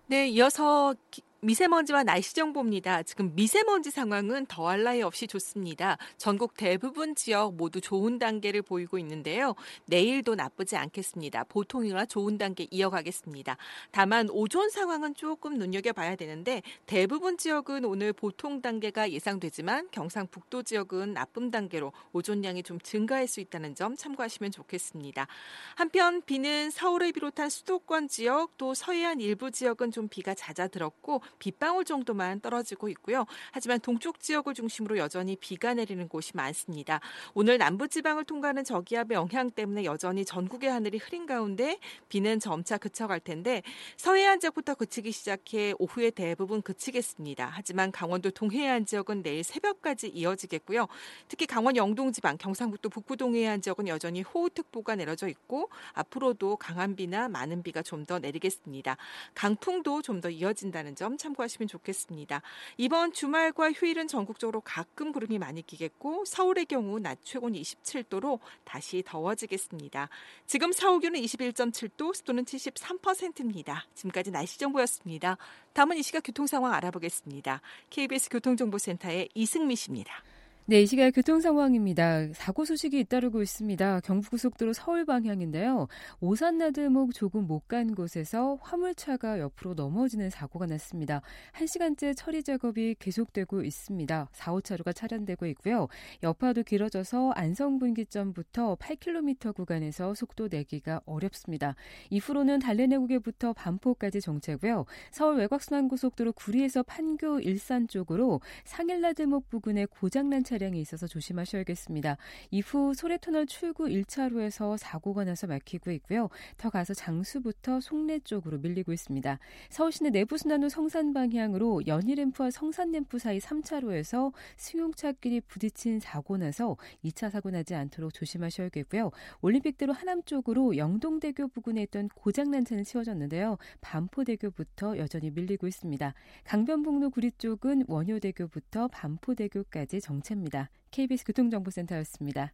[0.07, 3.03] 네, 이어서 기- 미세먼지와 날씨 정보입니다.
[3.03, 5.95] 지금 미세먼지 상황은 더할 나위 없이 좋습니다.
[6.17, 9.53] 전국 대부분 지역 모두 좋은 단계를 보이고 있는데요.
[9.85, 11.43] 내일도 나쁘지 않겠습니다.
[11.43, 13.57] 보통이나 좋은 단계 이어가겠습니다.
[13.91, 21.51] 다만 오존 상황은 조금 눈여겨봐야 되는데 대부분 지역은 오늘 보통 단계가 예상되지만 경상북도 지역은 나쁨
[21.51, 25.27] 단계로 오존량이 좀 증가할 수 있다는 점 참고하시면 좋겠습니다.
[25.75, 31.85] 한편 비는 서울을 비롯한 수도권 지역 또 서해안 일부 지역은 좀 비가 잦아 들었고 빗방울
[31.85, 33.25] 정도만 떨어지고 있고요.
[33.51, 36.99] 하지만 동쪽 지역을 중심으로 여전히 비가 내리는 곳이 많습니다.
[37.33, 43.61] 오늘 남부지방을 통과하는 저기압의 영향 때문에 여전히 전국의 하늘이 흐린 가운데 비는 점차 그쳐갈 텐데
[43.97, 47.49] 서해안 지역부터 그치기 시작해 오후에 대부분 그치겠습니다.
[47.53, 50.87] 하지만 강원도 동해안 지역은 내일 새벽까지 이어지겠고요.
[51.27, 57.27] 특히 강원 영동 지방, 경상북도 북부 동해안 지역은 여전히 호우특보가 내려져 있고 앞으로도 강한 비나
[57.27, 58.97] 많은 비가 좀 더 내리겠습니다.
[59.33, 62.41] 강풍도 좀 더 이어진다는 점 참고하시면 좋겠습니다.
[62.77, 70.09] 이번 주말과 휴일은 전국적으로 가끔 구름이 많이 끼겠고 서울의 경우 낮 최고는 27도로 다시 더워지겠습니다.
[70.45, 73.85] 지금 서울 기온은 21.7도, 습도는 73%입니다.
[73.95, 75.37] 지금까지 날씨 정보였습니다.
[75.73, 77.61] 다음은 이 시각 교통 상황 알아보겠습니다.
[77.89, 80.23] KBS 교통정보센터의 이승미 씨입니다.
[80.67, 82.33] 네, 이 시각 교통 상황입니다.
[82.33, 83.99] 사고 소식이 잇따르고 있습니다.
[83.99, 85.87] 경부고속도로 서울 방향인데요.
[86.19, 91.21] 오산 나들목 조금 못 간 곳에서 화물차가 옆으로 넘어지는 사고가 났습니다.
[91.53, 94.29] 1시간째 처리 작업이 계속되고 있습니다.
[94.31, 95.87] 4, 5차로가 차단되고 있고요.
[96.23, 101.75] 여파도 길어져서 안성분기점부터 8km 구간에서 속도 내기가 어렵습니다.
[102.09, 104.85] 이후로는 달래내국에부터 반포까지 정체고요.
[105.11, 112.15] 서울 외곽순환고속도로 구리에서 판교 일산 쪽으로 상일나들목 부근에 고장난 차 차량이 있어서 조심하셔야겠습니다.
[112.49, 116.29] 이후 소래터널 출구 1차로에서 사고가 나서 막히고 있고요.
[116.55, 119.37] 더 가서 장수부터 송내 쪽으로 밀리고 있습니다.
[119.69, 127.75] 서울시내 내부순환로 성산 방향으로 연희램프와 성산램프 사이 3차로에서 승용차끼리 부딪힌 사고 나서 2차 사고 나지
[127.75, 129.11] 않도록 조심하셔야겠고요.
[129.41, 133.57] 올림픽대로 하남 쪽으로 영동대교 부근에 있던 고장난 차는 치워졌는데요.
[133.81, 136.13] 반포대교부터 여전히 밀리고 있습니다.
[136.45, 140.44] 강변북로 구리 쪽은 원효대교부터 반포대교까지 정체입니다.
[140.45, 140.69] 합니다.
[140.91, 142.53] KBS 교통정보센터였습니다.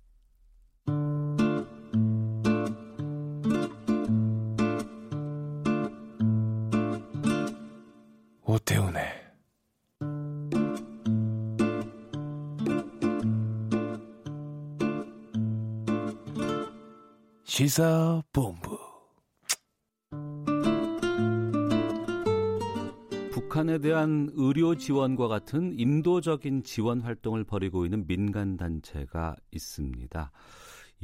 [8.43, 9.05] 오태훈의
[17.43, 18.80] 시사본부
[23.51, 30.31] 북한에 대한 의료 지원과 같은 인도적인 지원 활동을 벌이고 있는 민간 단체가 있습니다.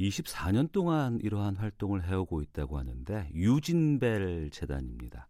[0.00, 5.28] 24년 동안 이러한 활동을 해오고 있다고 하는데 유진벨 재단입니다.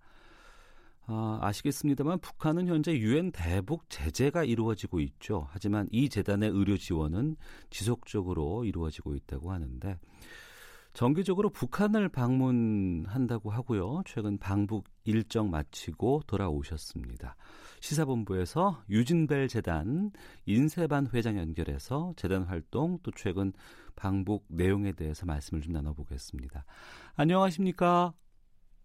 [1.07, 5.49] 아, 아시겠습니다만 북한은 현재 유엔 대북 제재가 이루어지고 있죠.
[5.51, 7.35] 하지만 이 재단의 의료 지원은
[7.69, 9.99] 지속적으로 이루어지고 있다고 하는데
[10.99, 14.03] 정기적으로 북한을 방문한다고 하고요.
[14.05, 17.37] 최근 방북 일정 마치고 돌아오셨습니다.
[17.79, 20.11] 시사본부에서 유진벨 재단
[20.45, 23.53] 인세반 회장 연결해서 재단 활동 또 최근
[23.95, 26.65] 방북 내용에 대해서 말씀을 좀 나눠보겠습니다.
[27.15, 28.13] 안녕하십니까?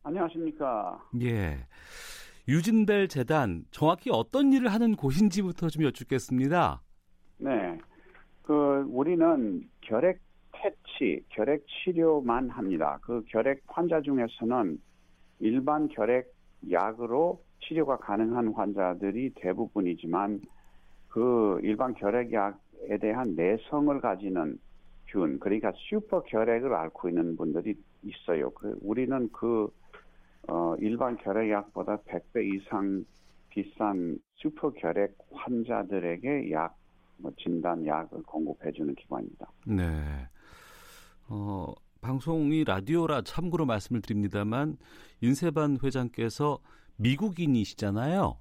[0.04, 1.04] 안녕하십니까?
[1.24, 1.66] 예.
[2.48, 6.84] 유진벨 재단 정확히 어떤 일을 하는 곳인지부터 좀 여쭙겠습니다.
[7.40, 7.80] 네.
[8.44, 10.22] 그 우리는 결핵
[10.64, 12.98] 퇴치, 결핵 치료만 합니다.
[13.02, 14.80] 그 결핵 환자 중에서는
[15.40, 16.34] 일반 결핵
[16.72, 20.40] 약으로 치료가 가능한 환자들이 대부분이지만
[21.10, 24.58] 그 일반 결핵 약에 대한 내성을 가지는
[25.08, 28.50] 균, 그러니까 슈퍼 결핵을 앓고 있는 분들이 있어요.
[28.52, 29.70] 그 우리는 그
[30.48, 33.04] 어, 일반 결핵약보다 100배 이상
[33.50, 36.76] 비싼 슈퍼 결핵 환자들에게 약,
[37.18, 39.48] 뭐 진단 약을 공급해주는 기관입니다.
[39.68, 39.84] 네.
[41.36, 44.78] 어, 방송이 라디오라 참고로 말씀을 드립니다만
[45.22, 46.60] 인세반 회장께서
[46.98, 48.38] 미국인이시잖아요.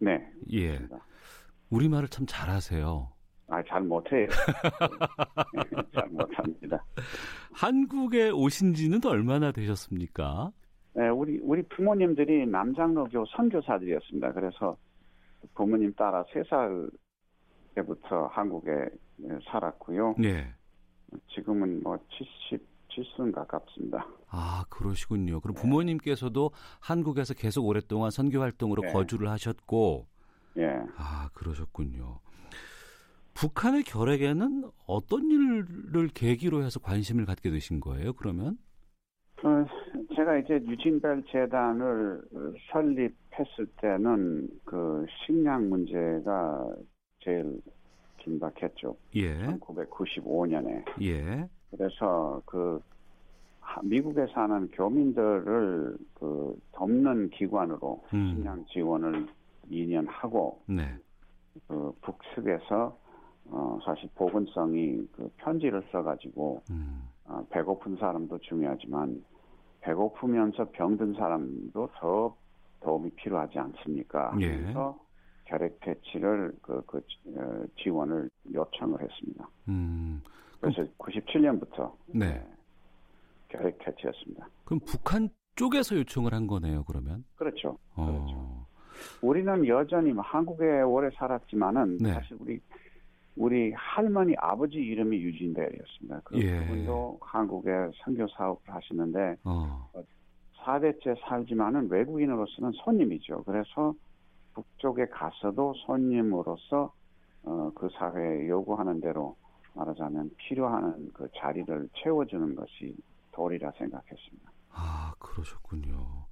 [0.00, 0.28] 네.
[0.50, 0.66] 예.
[0.70, 1.06] 그렇습니다.
[1.70, 3.12] 우리말을 참 잘하세요.
[3.46, 4.26] 아, 잘 못해요.
[5.94, 6.84] 잘 못합니다.
[7.52, 10.50] 한국에 오신 지는 얼마나 되셨습니까?
[10.94, 14.32] 네, 우리, 우리 부모님들이 남장로교 선교사들이었습니다.
[14.32, 14.76] 그래서
[15.54, 16.88] 부모님 따라 세살
[17.76, 18.70] 때부터 한국에
[19.44, 20.16] 살았고요.
[20.18, 20.52] 네.
[21.34, 21.98] 지금은 뭐
[22.48, 24.06] 70, 70 가깝습니다.
[24.28, 25.40] 아, 그러시군요.
[25.40, 28.92] 그럼 부모님께서도 한국에서 계속 오랫동안 선교 활동으로 네.
[28.92, 30.06] 거주를 하셨고,
[30.58, 30.68] 예.
[30.96, 32.20] 아, 그러셨군요.
[33.34, 38.56] 북한의 결핵에는 어떤 일을 계기로 해서 관심을 갖게 되신 거예요, 그러면?
[39.42, 39.66] 어,
[40.14, 42.22] 제가 이제 유진벨 재단을
[42.72, 46.66] 설립했을 때는 그 식량 문제가
[47.20, 47.60] 제일
[48.24, 48.96] 긴박했죠.
[49.16, 50.84] 예, 1995년에.
[51.02, 52.80] 예, 그래서 그
[53.60, 58.34] 하- 미국에 사는 교민들을 그 돕는 기관으로 음.
[58.34, 59.26] 식량 지원을
[59.70, 60.96] 2년 하고 네,
[61.68, 62.98] 그 북측에서
[63.46, 69.22] 어 사실 보건성이 그 편지를 써가지고 음, 어, 배고픈 사람도 중요하지만
[69.80, 72.36] 배고프면서 병든 사람도 더
[72.80, 74.34] 도움이 필요하지 않습니까?
[74.40, 74.48] 예.
[74.48, 74.98] 그래서
[75.44, 76.98] 결핵 퇴치를 그, 그
[77.36, 79.48] 어, 지원을 요청을 했습니다.
[79.68, 80.22] 음.
[80.60, 82.42] 그래서 97년부터 네.
[83.48, 84.48] 결핵 퇴치였습니다.
[84.64, 87.24] 그럼 북한 쪽에서 요청을 한 거네요, 그러면?
[87.36, 87.78] 그렇죠.
[87.94, 88.66] 어.
[89.20, 92.12] 우리는 여전히 뭐 한국에 오래 살았지만은 네.
[92.14, 92.60] 사실 우리
[93.36, 96.20] 우리 할머니 아버지 이름이 유진대였습니다.
[96.24, 96.64] 그 예.
[96.66, 97.70] 분도 한국에
[98.04, 99.90] 선교 사업을 하시는데 어.
[100.58, 103.42] 4대째 살지만은 외국인으로서는 손님이죠.
[103.44, 103.92] 그래서
[104.54, 106.92] 북쪽에 가서도 손님으로서
[107.44, 109.36] 어, 그 사회에 요구하는 대로
[109.74, 112.96] 말하자면 필요한 그 자리를 채워주는 것이
[113.32, 114.50] 도리라 생각했습니다.
[114.70, 116.26] 아, 그러셨군요.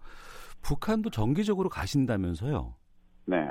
[0.63, 2.75] 북한도 정기적으로 가신다면서요?
[3.27, 3.49] 네.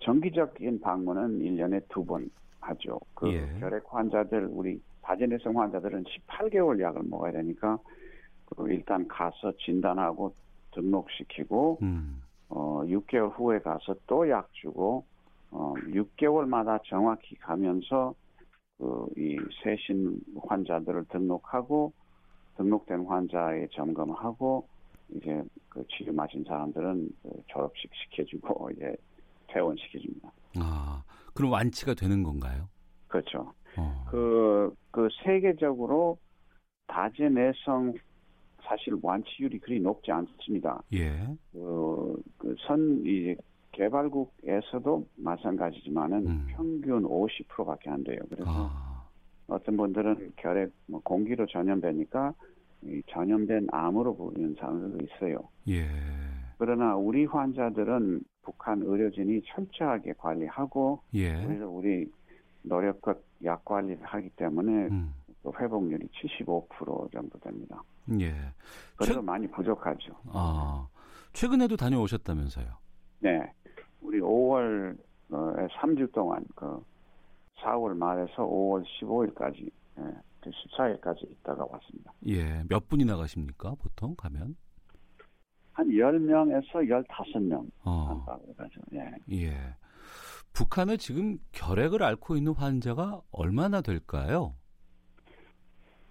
[0.00, 2.98] 정기적인 방문은 1년에 두 번 하죠.
[3.14, 3.46] 그 예.
[3.60, 7.78] 결핵 환자들, 우리 다전해성 환자들은 18개월 약을 먹어야 되니까
[8.46, 10.34] 그 일단 가서 진단하고
[10.72, 12.22] 등록시키고 음.
[12.48, 15.04] 어 6개월 후에 가서 또 약 주고
[15.50, 18.14] 어 6개월마다 정확히 가면서
[18.78, 21.92] 그 이 세신 환자들을 등록하고
[22.58, 24.68] 등록된 환자의 점검하고
[25.14, 28.94] 이제 그 치료 마신 사람들은 그 졸업식 시켜주고 이제
[29.48, 30.30] 퇴원 시켜줍니다.
[30.58, 31.02] 아,
[31.34, 32.68] 그럼 완치가 되는 건가요?
[33.08, 33.52] 그렇죠.
[33.78, 34.04] 어.
[34.10, 36.18] 그, 그 세계적으로
[36.88, 37.94] 다제내성
[38.66, 40.82] 사실 완치율이 그리 높지 않습니다.
[40.92, 41.12] 예.
[41.52, 43.34] 그, 그 선, 이
[43.72, 46.46] 개발국에서도 마찬가지지만은 음.
[46.48, 48.18] 평균 50%밖에 안 돼요.
[48.28, 49.06] 그래서 아.
[49.48, 52.34] 어떤 분들은 결핵, 뭐 공기로 전염되니까
[52.82, 55.48] 이 전염된 암으로 보이는 사람들도 있어요.
[55.68, 55.86] 예.
[56.58, 61.44] 그러나 우리 환자들은 북한 의료진이 철저하게 관리하고 예.
[61.44, 62.10] 그래서 우리
[62.62, 65.12] 노력껏 약 관리를 하기 때문에 음.
[65.50, 67.82] 그 회복률이 75% 정도 됩니다.
[68.20, 68.32] 예.
[68.96, 70.12] 그래서 최- 많이 부족하죠.
[70.32, 70.86] 아.
[71.32, 72.66] 최근에도 다녀오셨다면서요?
[73.20, 73.52] 네.
[74.00, 74.96] 우리 5월
[75.30, 75.36] 어,
[75.80, 76.82] 3주 동안 그
[77.62, 80.02] 4월 말에서 5월 15일까지 예,
[80.40, 82.12] 그 14일까지 있다가 왔습니다.
[82.26, 82.62] 예.
[82.68, 83.74] 몇 분이나 가십니까?
[83.76, 84.56] 보통 가면?
[85.72, 87.90] 한 10명에서 15명 어.
[88.08, 88.80] 한다고 가죠.
[88.94, 89.12] 예.
[89.32, 89.74] 예.
[90.52, 94.54] 북한에 지금 결핵을 앓고 있는 환자가 얼마나 될까요?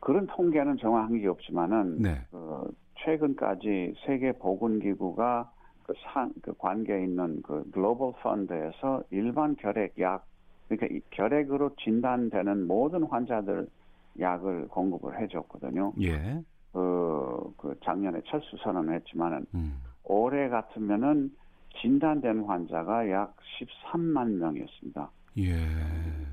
[0.06, 2.22] 그런 통계는 정확한 게 없지만은 네.
[2.30, 10.24] 그 최근까지 세계 보건기구가 그, 상, 그 관계에 있는 그 글로벌 펀드에서 일반 결핵 약
[10.70, 13.68] 그러니까 이 결핵으로 진단되는 모든 환자들
[14.20, 15.94] 약을 공급을 해줬거든요.
[16.02, 16.40] 예.
[16.72, 19.82] 그, 그 작년에 철수 선언을 했지만은 음.
[20.04, 21.32] 올해 같으면은
[21.82, 25.10] 진단된 환자가 약 13만 명이었습니다.
[25.38, 25.54] 예.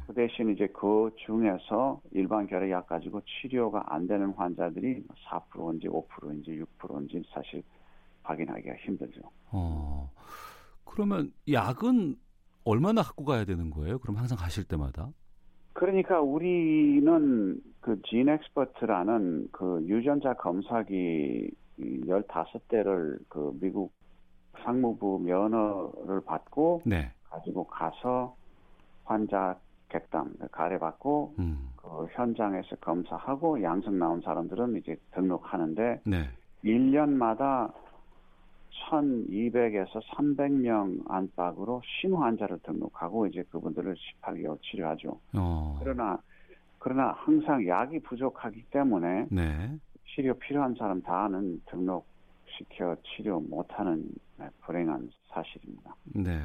[0.07, 7.23] 그 대신 이제 그 중에서 일반 결핵약 가지고 치료가 안 되는 환자들이 4%인지 5%인지 6%인지
[7.33, 7.63] 사실
[8.23, 9.21] 확인하기가 힘들죠.
[9.51, 10.11] 어.
[10.85, 12.17] 그러면 약은
[12.65, 13.99] 얼마나 갖고 가야 되는 거예요?
[13.99, 15.11] 그럼 항상 가실 때마다?
[15.73, 23.93] 그러니까 우리는 그 GeneXpert라는 그 유전자 검사기 15대를 그 미국
[24.63, 27.11] 상무부 면허를 받고 네.
[27.25, 28.37] 가지고 가서
[29.13, 31.69] 환자 객담 가래 받고 음.
[31.77, 36.31] 그 현장에서 검사하고 양성 나온 사람들은 이제 등록하는데 네.
[36.65, 37.73] 1년마다
[38.91, 45.21] 1200에서 300명 안팎으로 신환자를 등록하고 이제 그분들을 18개월 치료하죠.
[45.37, 45.79] 어.
[45.81, 46.19] 그러나
[46.79, 49.77] 그러나 항상 약이 부족하기 때문에 네.
[50.07, 54.09] 치료 필요한 사람 다는 등록시켜 치료 못하는
[54.63, 55.95] 불행한 사실입니다.
[56.15, 56.41] 네.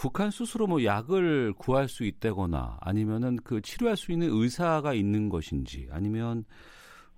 [0.00, 5.88] 북한 스스로 뭐 약을 구할 수 있다거나 아니면은 그 치료할 수 있는 의사가 있는 것인지
[5.92, 6.44] 아니면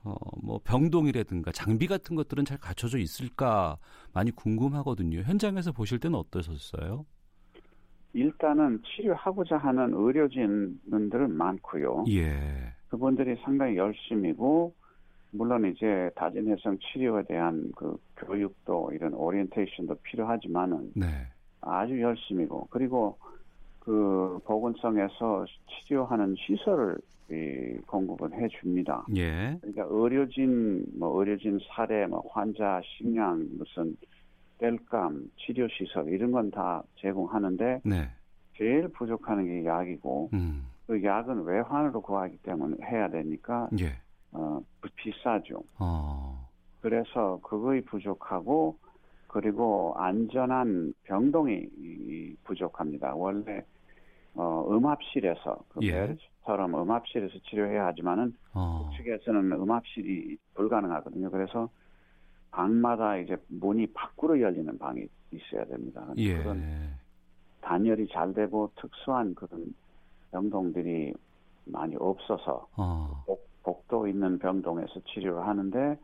[0.03, 3.77] 어뭐 병동이라든가 장비 같은 것들은 잘 갖춰져 있을까
[4.13, 5.21] 많이 궁금하거든요.
[5.21, 7.07] 현장에서 보실 때는 어떠셨어요?
[8.15, 12.07] 일단은 치료하고자 하는 의료진들은 많고요.
[12.11, 12.75] 예.
[12.89, 14.75] 그분들이 상당히 열심이고
[15.31, 21.29] 물론 이제 다진해성 치료에 대한 그 교육도 이런 오리엔테이션도 필요하지만은 네.
[21.63, 23.17] 아주 열심이고 그리고
[23.81, 25.45] 그 보건성에서
[25.87, 26.99] 치료하는 시설을
[27.31, 29.07] 이 공급을 해 줍니다.
[29.17, 29.57] 예.
[29.61, 33.97] 그러니까 의료진 뭐 의료진 사례 뭐 환자 식량 무슨
[34.59, 38.11] 땔감 치료 시설 이런 건 다 제공하는데 네.
[38.57, 40.67] 제일 부족하는 게 약이고 음.
[40.87, 43.97] 그 약은 외환으로 구하기 때문에 해야 되니까 예.
[44.33, 44.61] 어
[44.97, 45.63] 비싸죠.
[45.79, 46.49] 어.
[46.81, 48.77] 그래서 그거이 부족하고
[49.33, 53.15] 그리고 안전한 병동이 이- 부족합니다.
[53.15, 53.65] 원래
[54.35, 55.93] 어 음압실에서 그 예.
[55.93, 58.91] 메르스처럼 음압실에서 치료해야 하지만은 어.
[58.97, 61.31] 측에서는 음압실이 불가능하거든요.
[61.31, 61.71] 그래서
[62.51, 66.07] 방마다 이제 문이 밖으로 열리는 방이 있어야 됩니다.
[66.19, 66.37] 예.
[66.37, 66.91] 그런
[67.63, 69.75] 단열이 잘 되고 특수한 그런
[70.31, 71.15] 병동들이
[71.65, 73.23] 많이 없어서 어.
[73.27, 75.99] 복, 복도 있는 병동에서 치료를 하는데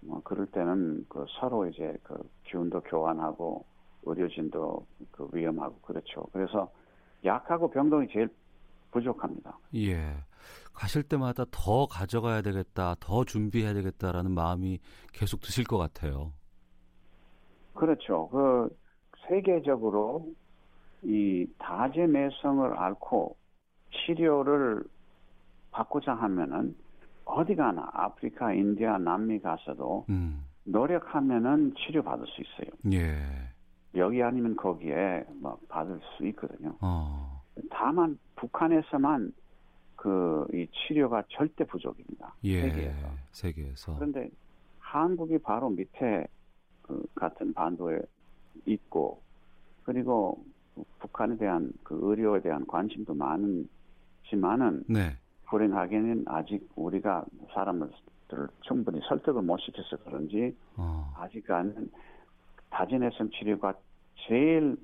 [0.00, 3.64] 뭐 그럴 때는 그 서로 이제 그 기운도 교환하고
[4.04, 6.22] 의료진도 그 위험하고 그렇죠.
[6.32, 6.70] 그래서
[7.24, 8.28] 약하고 병동이 제일
[8.90, 9.58] 부족합니다.
[9.74, 10.16] 예.
[10.72, 14.78] 가실 때마다 더 가져가야 되겠다, 더 준비해야 되겠다라는 마음이
[15.12, 16.32] 계속 드실 것 같아요.
[17.74, 18.28] 그렇죠.
[18.28, 18.68] 그
[19.26, 20.32] 세계적으로
[21.02, 23.36] 이 다제 내성을 앓고
[23.92, 24.82] 치료를
[25.70, 26.76] 받고자 하면은
[27.28, 30.44] 어디 가나 아프리카, 인디아, 남미 가서도 음.
[30.64, 32.70] 노력하면은 치료 받을 수 있어요.
[32.92, 33.18] 예.
[33.94, 36.74] 여기 아니면 거기에 뭐 받을 수 있거든요.
[36.80, 37.42] 어.
[37.70, 39.32] 다만 북한에서만
[39.96, 42.34] 그 이 치료가 절대 부족입니다.
[42.44, 42.62] 예.
[42.62, 43.06] 세계에서.
[43.32, 43.94] 세계에서.
[43.96, 44.30] 그런데
[44.78, 46.26] 한국이 바로 밑에
[46.82, 48.00] 그 같은 반도에
[48.66, 49.20] 있고
[49.82, 50.42] 그리고
[51.00, 55.16] 북한에 대한 그 의료에 대한 관심도 많지만은 네.
[55.50, 57.24] 불행하게는 아직 우리가
[57.54, 57.90] 사람을
[58.62, 61.12] 충분히 설득을 못 시켜서 그런지 어.
[61.16, 61.90] 아직은
[62.70, 63.74] 다진해성 치료가
[64.26, 64.76] 제일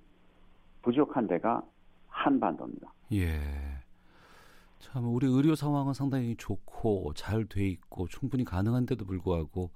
[0.83, 1.63] 부족한 데가
[2.09, 2.93] 한반도입니다.
[3.13, 3.41] 예.
[4.79, 9.71] 참 우리 의료 상황은 상당히 좋고 잘 돼 있고 충분히 가능한데도 불구하고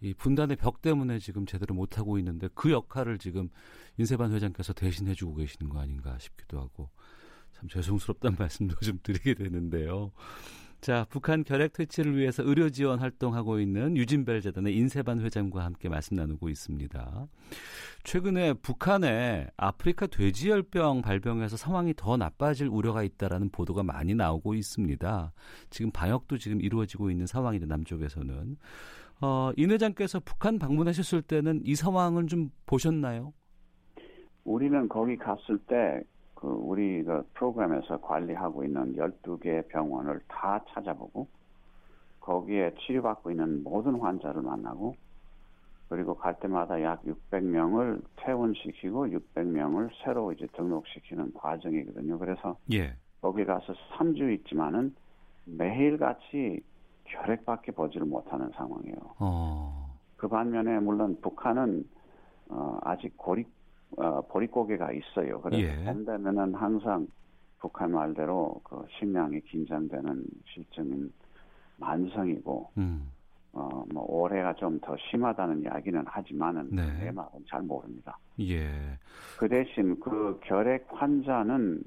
[0.00, 3.48] 이 분단의 벽 때문에 지금 제대로 못 하고 있는데 그 역할을 지금
[3.96, 6.90] 인세반 회장께서 대신 해 주고 계시는 거 아닌가 싶기도 하고
[7.64, 10.12] 참 죄송스럽다는 말씀도 좀 드리게 되는데요.
[10.80, 16.14] 자, 북한 결핵 퇴치를 위해서 의료 지원 활동하고 있는 유진벨 재단의 인세반 회장과 함께 말씀
[16.14, 17.26] 나누고 있습니다.
[18.02, 25.32] 최근에 북한에 아프리카 돼지열병 발병해서 상황이 더 나빠질 우려가 있다라는 보도가 많이 나오고 있습니다.
[25.70, 28.58] 지금 방역도 지금 이루어지고 있는 상황인데 남쪽에서는
[29.22, 33.32] 어, 인 회장께서 북한 방문하셨을 때는 이 상황을 좀 보셨나요?
[34.44, 36.02] 우리는 거기 갔을 때
[36.44, 41.26] 그 우리 그 프로그램에서 관리하고 있는 12개 병원을 다 찾아보고
[42.20, 44.94] 거기에 치료받고 있는 모든 환자를 만나고
[45.88, 52.18] 그리고 갈 때마다 약 600명을 퇴원시키고 600명을 새로 이제 등록시키는 과정이거든요.
[52.18, 52.94] 그래서 예.
[53.22, 54.94] 거기 가서 3주 있지만은
[55.46, 56.62] 매일같이
[57.06, 58.96] 혈액밖에 보지를 못하는 상황이에요.
[59.18, 59.96] 어.
[60.18, 61.88] 그 반면에 물론 북한은
[62.50, 63.46] 어, 아직 고리
[63.96, 65.40] 어, 보릿고개가 있어요.
[65.40, 65.84] 그래서 예.
[65.84, 67.06] 봄 되면은 항상
[67.60, 71.12] 북한 말대로 그 식량이 긴장되는 실정인
[71.78, 73.10] 만성이고 음.
[73.52, 76.82] 어, 뭐 올해가 좀 더 심하다는 이야기는 하지만은 네.
[77.04, 78.18] 내 말은 잘 모릅니다.
[78.40, 78.68] 예.
[79.38, 81.82] 그 대신 그 결핵 환자는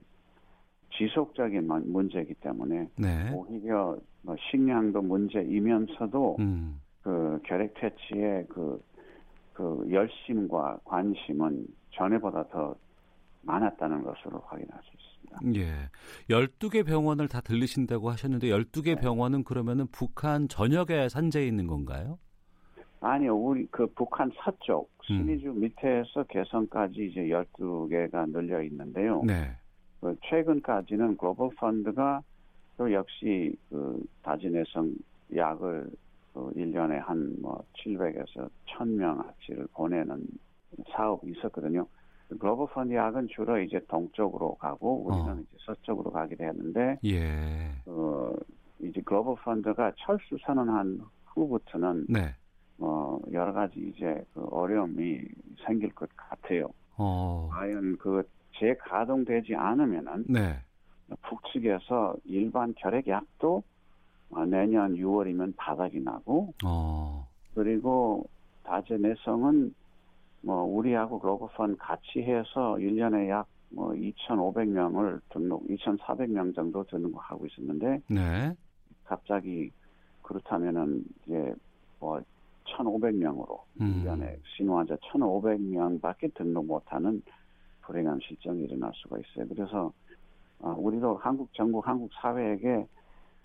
[0.94, 3.32] 지속적인 문- 문제이기 때문에 네.
[3.34, 6.80] 오히려 뭐 식량도 문제이면서도 음.
[7.04, 8.82] 그 결핵 퇴치의 그,
[9.54, 11.66] 그 열심과 관심은
[11.98, 12.76] 전에보다 더
[13.42, 14.92] 많았다는 것으로 확인할 수
[15.38, 15.60] 있습니다.
[15.60, 15.90] 예.
[16.30, 18.96] 12개 병원을 다 들리신다고 하셨는데 12개 네.
[18.96, 22.20] 병원은 그러면은 북한 전역에 산재해 있는 건가요?
[23.00, 25.18] 아니요, 우리 그 북한 서쪽 음.
[25.18, 29.22] 신의주 밑에서 개성까지 이제 12개가 늘려 있는데요.
[29.24, 29.52] 네.
[30.02, 32.22] 그 최근까지는 글로벌 펀드가
[32.78, 34.94] 또 역시 그 다진해성
[35.36, 35.90] 약을
[36.34, 40.24] 그 1년에 한 뭐 700에서 1000명치를 보내는
[40.92, 41.88] 사업이 있었거든요.
[42.40, 45.40] 글로벌 펀드 약은 주로 이제 동쪽으로 가고 우리는 어.
[45.40, 47.72] 이제 서쪽으로 가게 됐는데 예.
[47.86, 48.34] 어
[48.80, 52.36] 이제 글로벌 펀드가 철수 선언한 후부터는 네.
[52.78, 55.22] 뭐 여러 가지 이제 그 어려움이
[55.66, 56.70] 생길 것 같아요.
[56.98, 57.50] 어.
[57.52, 58.24] 과연 그
[58.60, 60.60] 재가동되지 않으면은 네.
[61.22, 63.64] 북측에서 일반 결핵약도
[64.30, 67.28] 어, 내년 6월이면 바닥이 나고 어.
[67.56, 68.28] 그리고
[68.64, 69.74] 다제내성은
[70.48, 78.54] 뭐 우리하고 글로벌펀 같이 해서 1년에 약 뭐 2,500명을 등록, 2,400명 정도 등록하고 있었는데 네.
[79.04, 79.72] 갑자기
[80.22, 81.54] 그렇다면은 이제
[82.00, 82.22] 뭐
[82.66, 84.04] 1,500명으로 음.
[84.04, 87.22] 1년에 신호환자 1,500명밖에 등록 못하는
[87.82, 89.48] 불행한 실정이 일어날 수가 있어요.
[89.48, 89.92] 그래서
[90.60, 92.86] 어, 우리도 한국 정부, 한국 사회에게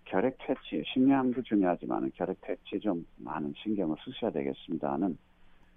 [0.04, 5.16] 결핵 퇴치, 식량도 중요하지만 결핵 퇴치 좀 많은 신경을 쓰셔야 되겠습니다 는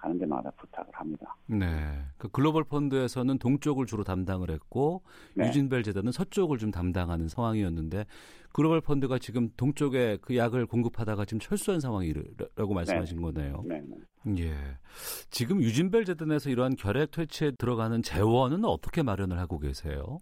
[0.06, 1.36] 가는 데마다 부탁을 합니다.
[1.48, 1.66] 네.
[2.18, 5.02] 그 글로벌 펀드에서는 동쪽을 주로 담당을 했고
[5.34, 5.48] 네.
[5.48, 8.06] 유진벨 재단은 서쪽을 좀 담당하는 상황이었는데
[8.54, 13.64] 글로벌 펀드가 지금 동쪽에 그 약을 공급하다가 지금 철수한 상황이라고 말씀하신 거네요.
[13.66, 13.82] 네,
[14.24, 14.44] 네.
[14.44, 14.54] 예.
[15.32, 20.20] 지금 유진벨 재단에서 이러한 결핵 퇴치에 들어가는 재원은 어떻게 마련을 하고 계세요?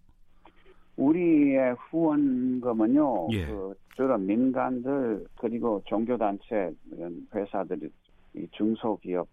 [0.96, 3.48] 우리의 후원금은요, 예.
[3.48, 7.90] 그 주로 민간들 그리고 종교단체 이런 회사들이
[8.36, 9.28] 이 중소기업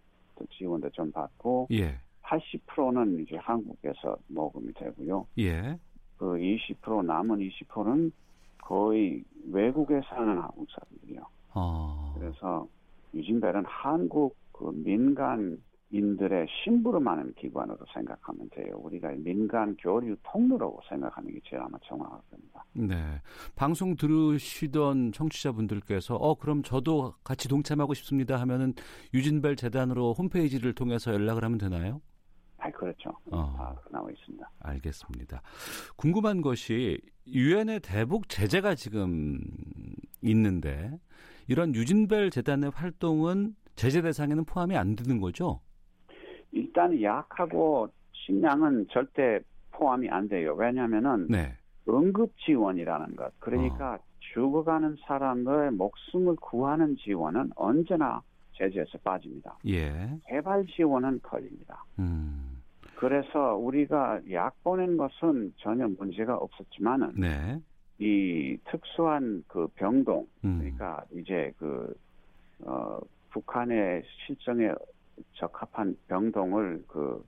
[0.51, 1.99] 지원도 좀 받고 예.
[2.23, 5.27] 80%는 이제 한국에서 모금이 되고요.
[5.39, 5.79] 예.
[6.17, 8.13] 그 20% 남은 20%는
[8.59, 11.23] 거의 외국에 사는 한국 사람들이요.
[11.55, 12.15] 어.
[12.17, 12.69] 그래서
[13.15, 15.61] 유진벨은 한국 그 민간
[15.93, 18.77] 인들의 심부름하는 기관으로 생각하면 돼요.
[18.77, 22.65] 우리가 민간 교류 통로라고 생각하는 게 제일 아마 정확할 겁니다.
[22.73, 22.97] 네.
[23.57, 28.75] 방송 들으시던 청취자분들께서 어 그럼 저도 같이 동참하고 싶습니다 하면은
[29.13, 32.01] 유진벨 재단으로 홈페이지를 통해서 연락을 하면 되나요?
[32.59, 33.11] 아, 그렇죠.
[33.31, 33.55] 어.
[33.57, 34.51] 다 나와 있습니다.
[34.61, 35.43] 알겠습니다.
[35.97, 39.41] 궁금한 것이 유엔의 대북 제재가 지금
[40.23, 40.99] 있는데
[41.49, 45.61] 이런 유진벨 재단의 활동은 제재 대상에는 포함이 안 되는 거죠?
[46.53, 49.41] 일단 약하고 식량은 절대
[49.73, 50.55] 포함이 안 돼요.
[50.55, 51.55] 왜냐하면은 네.
[51.89, 53.33] 응급 지원이라는 것.
[53.39, 53.99] 그러니까
[54.33, 58.23] 죽어가는 사람의 목숨을 구하는 지원은 언제나
[58.53, 59.57] 제재에서 빠집니다.
[59.67, 60.11] 예.
[60.29, 61.85] 개발 지원은 걸립니다.
[61.99, 62.63] 음.
[62.97, 67.61] 그래서 우리가 약 보낸 것은 전혀 문제가 없었지만은 네.
[67.99, 70.59] 이 특수한 그 병동 음.
[70.59, 71.95] 그러니까 이제 그
[72.63, 72.99] 어,
[73.31, 74.71] 북한의 실정에
[75.35, 77.25] 적합한 병동을 그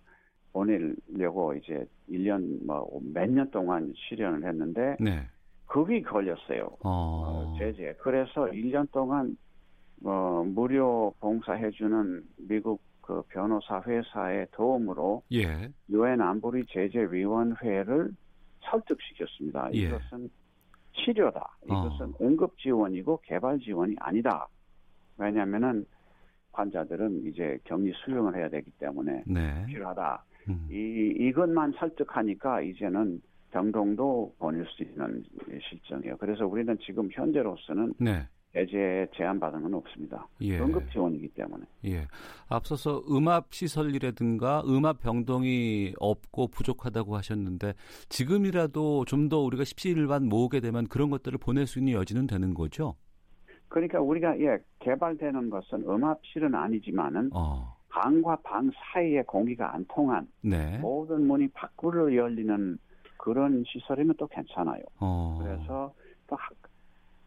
[0.53, 5.27] 보내려고 이제 1년 뭐 몇 년 동안 실현을 했는데 네.
[5.67, 6.65] 거기 걸렸어요.
[6.85, 6.91] 어.
[6.91, 7.95] 어, 제재.
[8.01, 9.37] 그래서 1년 동안
[10.05, 15.71] 어, 무료 봉사해주는 미국 그 변호사 회사의 도움으로 예.
[15.91, 18.11] 유엔 안보리 제재위원회를
[18.61, 19.71] 설득시켰습니다.
[19.75, 19.79] 예.
[19.79, 20.31] 이것은
[20.95, 21.57] 치료다.
[21.65, 24.47] 이것은 응급 지원이고 개발 지원이 아니다.
[25.19, 25.87] 왜냐하면은
[26.53, 29.65] 환자들은 이제 격리 수용을 해야 되기 때문에 네.
[29.67, 30.25] 필요하다.
[30.49, 30.69] 음.
[30.71, 35.23] 이 이것만 설득하니까 이제는 병동도 보낼 수 있는
[35.69, 36.17] 실정이에요.
[36.17, 38.27] 그래서 우리는 지금 현재로서는 네.
[38.55, 40.27] 제재 제한받은 건 없습니다.
[40.43, 40.59] 예.
[40.59, 41.65] 응급 지원이기 때문에.
[41.87, 42.07] 예.
[42.49, 47.73] 앞서서 음압 시설이라든가 음압 병동이 없고 부족하다고 하셨는데
[48.11, 52.97] 지금이라도 좀 더 우리가 십시일반 모으게 되면 그런 것들을 보낼 수 있는 여지는 되는 거죠?
[53.73, 57.75] 그러니까 우리가 예 개발되는 것은 음압실은 아니지만은 어.
[57.89, 60.77] 방과 방 사이에 공기가 안 통한 네.
[60.79, 62.77] 모든 문이 밖으로 열리는
[63.17, 64.83] 그런 시설이면 또 괜찮아요.
[65.01, 65.39] 어.
[65.43, 65.91] 그래서
[66.27, 66.51] 또 하-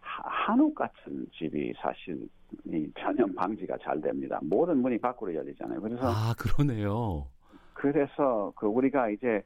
[0.02, 2.30] 하- 한옥 같은 집이 사실
[2.68, 4.40] 이 전염 방지가 잘 됩니다.
[4.44, 5.82] 모든 문이 밖으로 열리잖아요.
[5.82, 7.26] 그래서 아, 그러네요.
[7.74, 9.42] 그래서 그 우리가 이제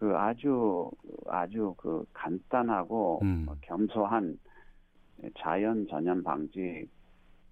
[0.00, 0.90] 그 아주
[1.28, 3.44] 아주 그 간단하고 음.
[3.46, 4.36] 뭐 겸소한
[5.38, 6.88] 자연 전염 방지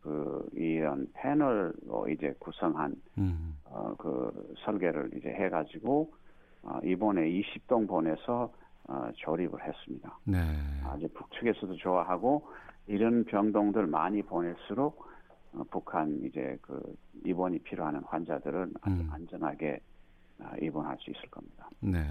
[0.01, 3.57] 그 이런 패널로 이제 구성한 음.
[3.65, 6.13] 어, 그 설계를 이제 해가지고
[6.63, 8.53] 어, 이번에 20동 보내서
[8.89, 10.19] 어, 조립을 했습니다.
[10.25, 10.39] 네.
[10.85, 12.49] 아주 북측에서도 좋아하고
[12.87, 15.09] 이런 병동들 많이 보낼수록
[15.53, 16.81] 어, 북한 이제 그
[17.25, 19.09] 입원이 필요한 환자들은 아주 음.
[19.13, 19.90] 안전하게 어,
[20.61, 21.69] 입원할 수 있을 겁니다.
[21.81, 22.07] 네.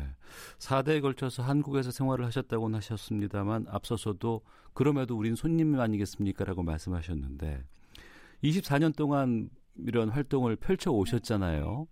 [0.58, 4.42] 4대에 걸쳐서 한국에서 생활을 하셨다고는 하셨습니다만 앞서서도
[4.74, 7.64] 그럼에도 우린 손님 아니겠습니까 라고 말씀하셨는데
[8.44, 11.88] 24년 동안 이런 활동을 펼쳐 오셨잖아요.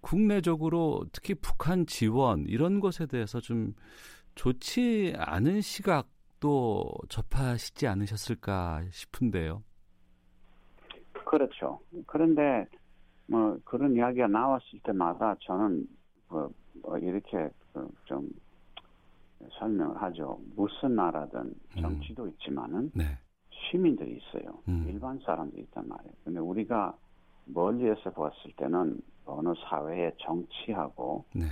[0.00, 3.74] 국내적으로 특히 북한 지원 이런 것에 대해서 좀
[4.34, 9.62] 좋지 않은 시각도 접하시지 않으셨을까 싶은데요.
[11.24, 11.78] 그렇죠.
[12.06, 12.66] 그런데
[13.30, 15.86] 뭐 그런 이야기가 나왔을 때마다 저는
[16.28, 16.50] 뭐,
[16.82, 18.28] 뭐 이렇게 그좀
[19.58, 20.40] 설명을 하죠.
[20.56, 23.16] 무슨 나라든 정치도 있지만은 네.
[23.50, 24.58] 시민들이 있어요.
[24.66, 24.84] 음.
[24.88, 26.12] 일반 사람들이 있단 말이에요.
[26.24, 26.96] 근데 우리가
[27.46, 31.46] 멀리에서 봤을 때는 어느 사회의 정치하고 네.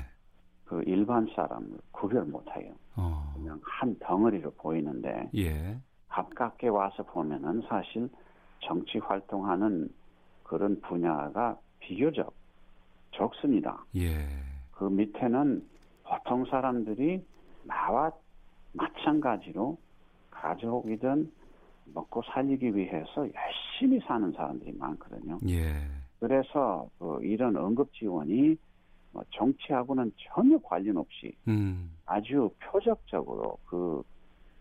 [0.65, 2.75] 그 일반 사람을 구별 못해요.
[2.97, 3.33] 어.
[3.37, 5.79] 그냥 한 덩어리로 보이는데 예.
[6.09, 8.09] 가깝게 와서 보면은 사실
[8.61, 9.89] 정치 활동하는
[10.49, 12.33] 그런 분야가 비교적
[13.13, 13.85] 적습니다.
[13.97, 14.27] 예.
[14.73, 15.65] 그 밑에는
[16.03, 17.23] 보통 사람들이
[17.65, 18.11] 나와
[18.73, 19.79] 마찬가지로
[20.31, 21.31] 가족이든
[21.95, 25.39] 먹고 살리기 위해서 열심히 사는 사람들이 많거든요.
[25.49, 25.87] 예.
[26.19, 28.57] 그래서 그 이런 응급 지원이
[29.13, 31.93] 뭐 정치하고는 전혀 관련 없이 음.
[32.07, 34.03] 아주 표적적으로 그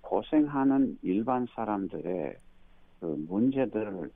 [0.01, 2.37] 고생하는 일반 사람들의
[2.99, 4.11] 그 문제들을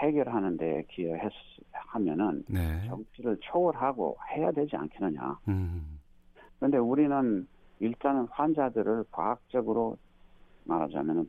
[0.00, 2.86] 해결하는 데 기여하면은 네.
[2.88, 5.38] 정치를 초월하고 해야 되지 않겠느냐.
[5.48, 6.00] 음.
[6.58, 7.46] 그런데 우리는
[7.78, 9.96] 일단은 환자들을 과학적으로
[10.64, 11.28] 말하자면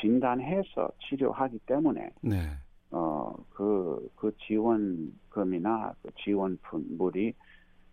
[0.00, 2.50] 진단해서 치료하기 때문에 네.
[2.90, 7.32] 어그 그 지원금이나 그 지원물이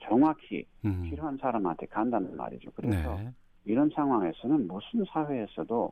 [0.01, 1.03] 정확히 음.
[1.03, 2.71] 필요한 사람한테 간다는 말이죠.
[2.75, 3.31] 그래서 네.
[3.65, 5.91] 이런 상황에서는 무슨 사회에서도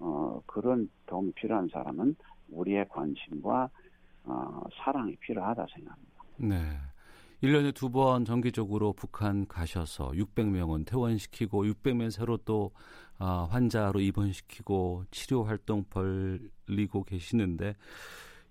[0.00, 2.14] 어 그런 도움이 필요한 사람은
[2.50, 3.70] 우리의 관심과
[4.24, 6.22] 어, 사랑이 필요하다 생각합니다.
[6.36, 6.78] 네.
[7.42, 12.72] 1년에 두 번 정기적으로 북한 가셔서 600명은 퇴원시키고 600명 새로 또
[13.18, 17.74] 아, 환자로 입원시키고 치료 활동 벌리고 계시는데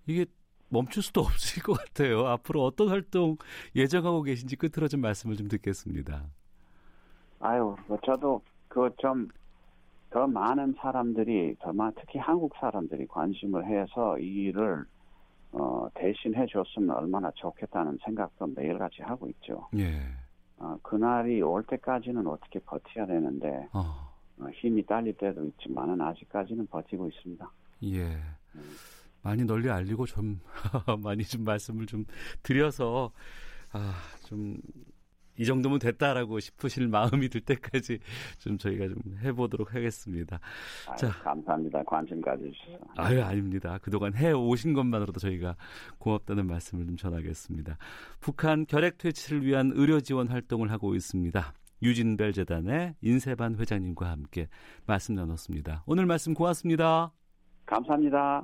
[0.06, 0.26] 이게
[0.70, 2.28] 멈출 수도 없을 것 같아요.
[2.28, 3.38] 앞으로 어떤 활동
[3.76, 6.26] 예정하고 계신지 끝으로 좀 말씀을 좀 듣겠습니다.
[7.40, 9.28] 아유, 뭐 저도 그 좀
[10.18, 14.84] 더 많은 사람들이 더 많, 특히 한국 사람들이 관심을 해서 이 일을
[15.52, 19.68] 어, 대신해 줬으면 얼마나 좋겠다는 생각도 매일같이 하고 있죠.
[19.78, 20.02] 예.
[20.58, 27.08] 어, 그날이 올 때까지는 어떻게 버텨야 되는데 어, 어, 힘이 딸릴 때도 있지만은 아직까지는 버티고
[27.10, 27.52] 있습니다.
[27.84, 28.18] 예.
[29.22, 30.40] 많이 널리 알리고 좀
[31.04, 32.06] 많이 좀 말씀을 좀
[32.42, 33.12] 드려서
[33.72, 33.94] 아,
[34.26, 34.58] 좀
[35.38, 38.00] 이 정도면 됐다라고 싶으실 마음이 들 때까지
[38.40, 40.40] 좀 저희가 좀 해보도록 하겠습니다.
[40.88, 41.10] 아유, 자.
[41.24, 41.84] 감사합니다.
[41.84, 42.80] 관심 가져주셔서.
[42.98, 43.78] 아유, 아닙니다.
[43.82, 45.56] 그동안 해 오신 것만으로도 저희가
[46.00, 47.78] 고맙다는 말씀을 좀 전하겠습니다.
[48.20, 51.54] 북한 결핵 퇴치를 위한 의료 지원 활동을 하고 있습니다.
[51.84, 54.48] 유진벨 재단의 인세반 회장님과 함께
[54.86, 55.84] 말씀 나눴습니다.
[55.86, 57.12] 오늘 말씀 고맙습니다.
[57.66, 58.44] 감사합니다.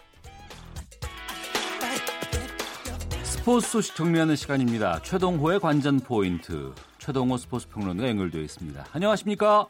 [3.41, 4.99] 스포츠 소식 정리하는 시간입니다.
[5.01, 6.75] 최동호의 관전 포인트.
[6.99, 8.85] 최동호 스포츠 평론가 연결되어 있습니다.
[8.93, 9.65] 안녕하십니까?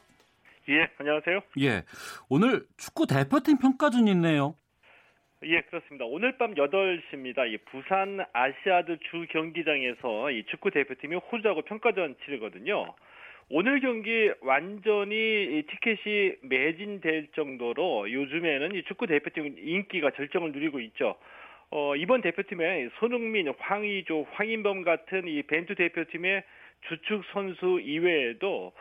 [0.68, 1.40] 예, 안녕하세요.
[1.62, 1.84] 예.
[2.28, 4.56] 오늘 축구 대표팀 평가전이 있네요.
[5.44, 6.04] 예, 그렇습니다.
[6.04, 7.48] 오늘 밤 8시입니다.
[7.48, 12.94] 이 부산 아시아드 주 경기장에서 이 축구 대표팀이 호주하고 평가전 치르거든요.
[13.50, 21.16] 오늘 경기 완전히 이 티켓이 매진될 정도로 요즘에는 이 축구 대표팀 인기가 절정을 누리고 있죠.
[21.72, 26.44] 어, 이번 대표팀에 손흥민, 황의조, 황인범 같은 이 벤투 대표팀의
[26.88, 28.74] 주축 선수 이외에도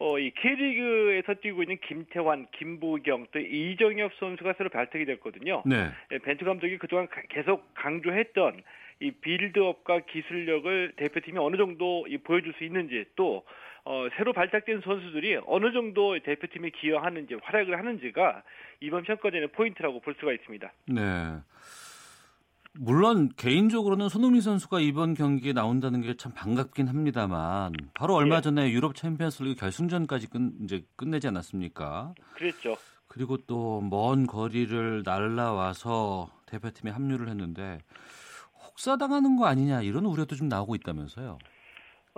[0.00, 5.62] 어, 이 K리그에서 뛰고 있는 김태환, 김보경, 또 이정협 선수가 새로 발탁이 됐거든요.
[5.66, 5.88] 네.
[6.12, 8.62] 예, 벤투 감독이 그동안 가- 계속 강조했던
[9.00, 13.44] 이 build-up과 기술력을 대표팀이 어느 정도 이 보여줄 수 있는지 또
[13.84, 18.42] 어, 새로 발탁된 선수들이 어느 정도 대표팀에 기여하는지 활약을 하는지가
[18.80, 20.72] 이번 평가전의 포인트라고 볼 수가 있습니다.
[20.86, 21.02] 네.
[22.74, 28.40] 물론 개인적으로는 손흥민 선수가 이번 경기에 나온다는 게 참 반갑긴 합니다만 바로 얼마 예.
[28.40, 32.14] 전에 유럽 챔피언스리그 결승전까지 끝 이제 끝내지 않았습니까?
[32.34, 32.76] 그랬죠.
[33.08, 37.80] 그리고 또 먼 거리를 날라와서 대표팀에 합류를 했는데
[38.64, 41.38] 혹사당하는 거 아니냐 이런 우려도 좀 나오고 있다면서요.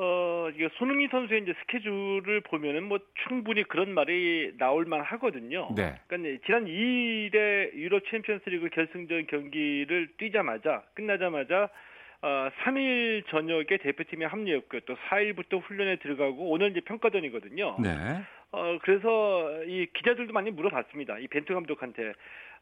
[0.02, 2.98] 어, 이게 손흥민 선수의 이제 스케줄을 보면은 뭐
[3.28, 5.68] 충분히 그런 말이 나올 만 하거든요.
[5.76, 5.94] 네.
[6.06, 11.68] 그러니까 지난 2일에 유럽 챔피언스 리그 결승전 경기를 뛰자마자 끝나자마자
[12.22, 14.80] 어, 3일 저녁에 대표팀에 합류했고요.
[14.86, 17.76] 또 4일부터 훈련에 들어가고 오늘 이제 평가전이거든요.
[17.82, 18.22] 네.
[18.52, 21.18] 어, 그래서 이 기자들도 많이 물어봤습니다.
[21.18, 22.12] 이 벤투 감독한테.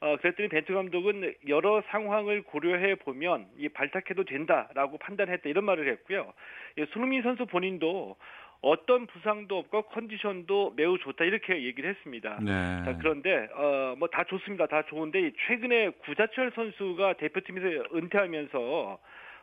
[0.01, 6.33] 어, 그랬더니 벤투 감독은 여러 상황을 고려해 보면 이 발탁해도 된다라고 판단했다 이런 말을 했고요.
[6.79, 8.17] 예, 손흥민 선수 본인도
[8.61, 12.39] 어떤 부상도 없고 컨디션도 매우 좋다 이렇게 얘기를 했습니다.
[12.41, 12.83] 네.
[12.85, 14.67] 자, 그런데 어, 뭐 다 좋습니다.
[14.67, 18.99] 다 좋은데 이 최근에 구자철 선수가 대표팀에서 은퇴하면서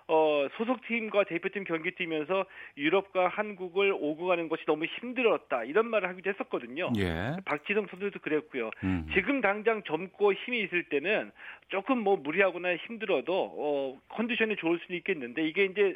[0.08, 2.46] 어, 소속팀과 대표팀 경기 뛰면서
[2.78, 6.92] 유럽과 한국을 오고 가는 것이 너무 힘들었다 이런 말을 하기도 했었거든요.
[6.98, 7.38] 예.
[7.46, 8.70] 박지성 선수도 그랬고요.
[8.84, 9.08] 음.
[9.14, 11.32] 지금 당장 젊고 힘이 있을 때는
[11.70, 15.96] 조금 뭐 무리하거나 힘들어도 어, 컨디션이 좋을 수는 있겠는데 이게 이제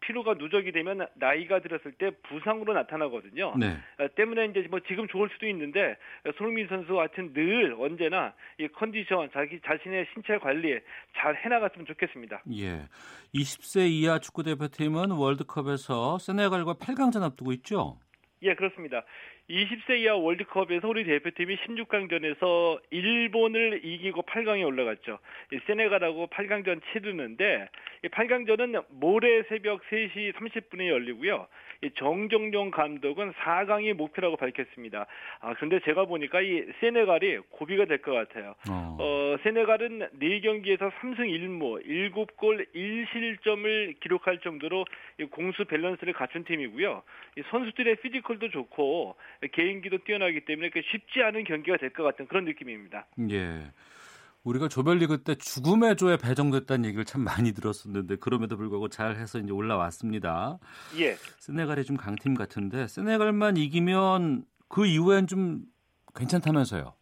[0.00, 3.54] 피로가 누적이 되면 나이가 들었을 때 부상으로 나타나거든요.
[3.58, 3.76] 네.
[3.98, 5.96] 어, 때문에 이제 뭐 지금 좋을 수도 있는데
[6.26, 10.78] 어, 손흥민 선수 같은 늘 언제나 이 컨디션 자기 자신의 신체 관리
[11.16, 12.42] 잘 해나갔으면 좋겠습니다.
[12.56, 12.82] 예.
[13.34, 17.98] 20세 이하 축구 대표팀은 월드컵에서 세네갈과 8강전 앞두고 있죠.
[18.42, 19.04] 예, 그렇습니다.
[19.50, 25.18] 20세 이하 월드컵에서 우리 대표팀이 16강전에서 일본을 이기고 8강에 올라갔죠.
[25.52, 27.68] 이 세네갈하고 8강전 치르는데
[28.04, 31.46] 이 8강전은 모레 새벽 3시 30분에 열리고요.
[31.80, 35.06] 이 정정용 감독은 4강이 목표라고 밝혔습니다.
[35.40, 38.54] 아, 그런데 제가 보니까 이 세네갈이 고비가 될 것 같아요.
[38.68, 38.96] 어.
[39.00, 44.84] 어, 세네갈은 4경기에서 3승 1무, 7골 1실점을 기록할 정도로
[45.20, 47.02] 이 공수 밸런스를 갖춘 팀이고요.
[47.36, 49.16] 이 선수들의 피지컬도 좋고
[49.46, 53.06] 개인기도 뛰어나기 때문에 그 쉽지 않은 경기가 될 것 같은 그런 느낌입니다.
[53.30, 53.72] 예.
[54.44, 60.58] 우리가 조별리그 때 죽음의 조에 배정됐다는 얘기를 참 많이 들었었는데 그럼에도 불구하고 잘해서 이제 올라왔습니다.
[60.98, 61.12] 예.
[61.38, 65.62] 세네갈이 좀 강팀 같은데 세네갈만 이기면 그 이후엔 좀
[66.14, 66.94] 괜찮다면서요.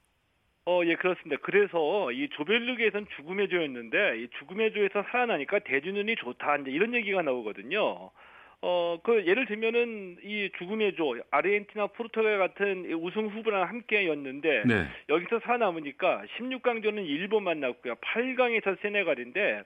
[0.69, 1.41] 어, 예, 그렇습니다.
[1.45, 6.57] 그래서 이 조별리그에선 죽음의 조였는데 이 죽음의 조에서 살아나니까 대진운이 좋다.
[6.57, 8.11] 이제 이런 얘기가 나오거든요.
[8.63, 14.87] 어, 그 예를 들면은 이 죽음의 조 아르헨티나, 포르투갈 같은 우승 후보랑 함께였는데 네.
[15.09, 17.95] 여기서 살아남으니까 16강전은 일본 만났고요.
[17.97, 19.63] 8강에서 세네갈인데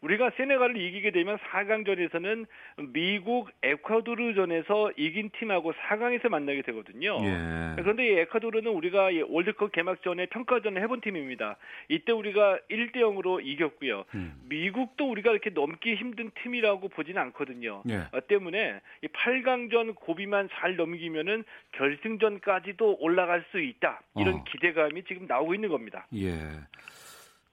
[0.00, 2.46] 우리가 세네갈을 이기게 되면 4강전에서는
[2.92, 7.18] 미국, 에콰도르전에서 이긴 팀하고 4강에서 만나게 되거든요.
[7.22, 7.74] 예.
[7.76, 11.56] 그런데 이 에콰도르는 우리가 이 월드컵 개막전에 평가전을 해본 팀입니다.
[11.88, 14.04] 이때 우리가 1대 0으로 이겼고요.
[14.14, 14.40] 음.
[14.48, 17.82] 미국도 우리가 이렇게 넘기 힘든 팀이라고 보지는 않거든요.
[17.90, 18.06] 예.
[18.12, 24.00] 어, 때문에 이 8강전 고비만 잘 넘기면은 결승전까지도 올라갈 수 있다.
[24.16, 24.44] 이런 어.
[24.44, 26.06] 기대감이 지금 나오고 있는 겁니다.
[26.14, 26.32] 예.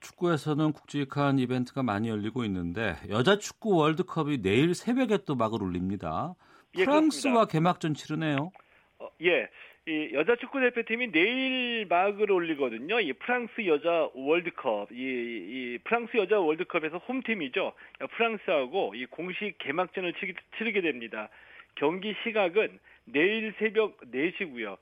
[0.00, 6.34] 축구에서는 굵직한 이벤트가 많이 열리고 있는데 여자 축구 월드컵이 내일 새벽에 또 막을 올립니다.
[6.76, 8.50] 예, 프랑스와 개막전 치르네요.
[8.98, 9.48] 어, 예.
[9.86, 13.00] 이 여자 축구 대표팀이 내일 막을 올리거든요.
[13.00, 17.72] 이 프랑스 여자 월드컵, 이, 이 프랑스 여자 월드컵에서 홈팀이죠.
[18.10, 20.12] 프랑스하고 이 공식 개막전을
[20.58, 21.30] 치르게 됩니다.
[21.76, 24.76] 경기 시각은 내일 새벽 4시고요.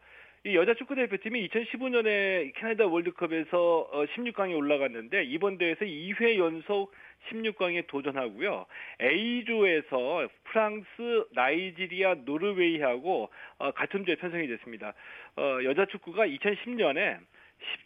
[0.47, 6.95] 이 여자 축구 대표팀이 2015년에 캐나다 월드컵에서 16강에 올라갔는데 이번 대회에서 2회 연속
[7.29, 8.67] 16강에 도전하고요.
[9.03, 13.29] A조에서 프랑스, 나이지리아, 노르웨이하고
[13.59, 14.95] 어, 같은 조에 편성이 됐습니다.
[15.37, 17.19] 어, 여자 축구가 2010년에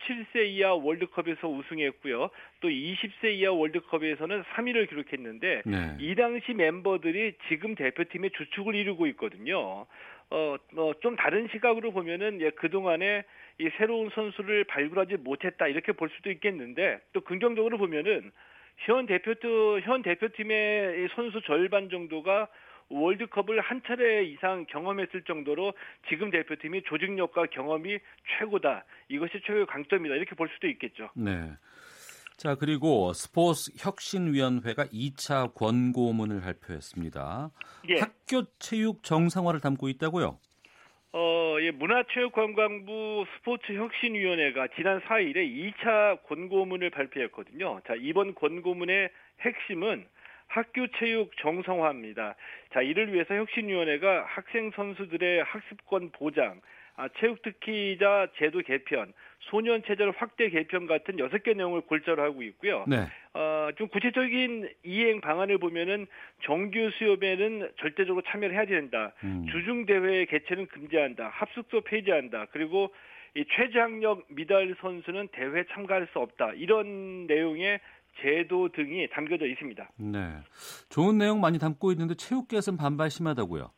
[0.04, 2.28] 17세 이하 월드컵에서 우승했고요.
[2.60, 5.96] 또 20세 이하 월드컵에서는 3위를 기록했는데 네.
[5.98, 9.86] 이 당시 멤버들이 지금 대표팀의 주축을 이루고 있거든요.
[10.30, 13.24] 어, 어, 좀 다른 시각으로 보면은 예, 그동안에
[13.58, 18.30] 이 새로운 선수를 발굴하지 못했다 이렇게 볼 수도 있겠는데 또 긍정적으로 보면은
[18.78, 19.34] 현 대표
[19.80, 22.48] 현 대표팀의 이 선수 절반 정도가
[22.88, 25.72] 월드컵을 한 차례 이상 경험했을 정도로
[26.08, 27.98] 지금 대표팀이 조직력과 경험이
[28.38, 28.84] 최고다.
[29.08, 30.14] 이것이 최고의 강점이다.
[30.16, 31.10] 이렇게 볼 수도 있겠죠.
[31.14, 31.52] 네.
[32.40, 37.50] 자, 그리고 스포츠 혁신위원회가 2차 권고문을 발표했습니다.
[37.90, 38.00] 예.
[38.00, 40.38] 학교 체육 정상화를 담고 있다고요?
[41.12, 47.82] 어, 예, 문화체육관광부 스포츠혁신위원회가 지난 4일에 2차 권고문을 발표했거든요.
[47.86, 49.10] 자, 이번 권고문의
[49.40, 50.06] 핵심은
[50.46, 52.36] 학교 체육 정성화입니다.
[52.72, 56.60] 자, 이를 위해서 혁신위원회가 학생 선수들의 학습권 보장, 아,
[57.18, 59.12] 체육 특기자 제도 개편,
[59.50, 62.84] 소년 체제를 확대 개편 같은 여섯 개 내용을 골자로 하고 있고요.
[62.86, 63.06] 네.
[63.34, 66.06] 어, 좀 구체적인 이행 방안을 보면은
[66.44, 69.12] 정규 수업에는 절대적으로 참여를 해야 된다.
[69.24, 69.46] 음.
[69.50, 71.28] 주중 대회 개최는 금지한다.
[71.28, 72.46] 합숙소 폐지한다.
[72.52, 72.92] 그리고
[73.34, 76.52] 이 최저학력 미달 선수는 대회 참가할 수 없다.
[76.54, 77.80] 이런 내용의
[78.20, 79.88] 제도 등이 담겨져 있습니다.
[79.98, 80.18] 네.
[80.88, 83.70] 좋은 내용 많이 담고 있는데 체육계에서는 반발 심하다고요.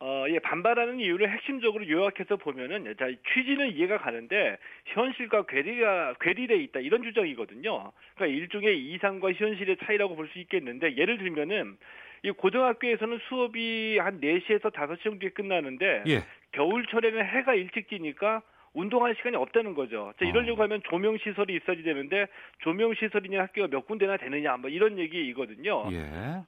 [0.00, 6.80] 어, 예, 반발하는 이유를 핵심적으로 요약해서 보면은, 자, 취지는 이해가 가는데, 현실과 괴리가, 괴리돼 있다,
[6.80, 7.90] 이런 주장이거든요.
[8.14, 11.76] 그러니까 일종의 이상과 현실의 차이라고 볼 수 있겠는데, 예를 들면은,
[12.22, 16.22] 이 고등학교에서는 수업이 한 4시에서 5시 정도에 끝나는데, 예.
[16.52, 18.42] 겨울철에는 해가 일찍 지니까
[18.74, 20.12] 운동할 시간이 없다는 거죠.
[20.18, 22.26] 자, 이러려고 하면 조명 시설이 있어야 되는데
[22.60, 25.88] 조명 시설이 있는 학교가 몇 군데나 되느냐, 뭐 이런 얘기이거든요.
[25.92, 25.98] 예.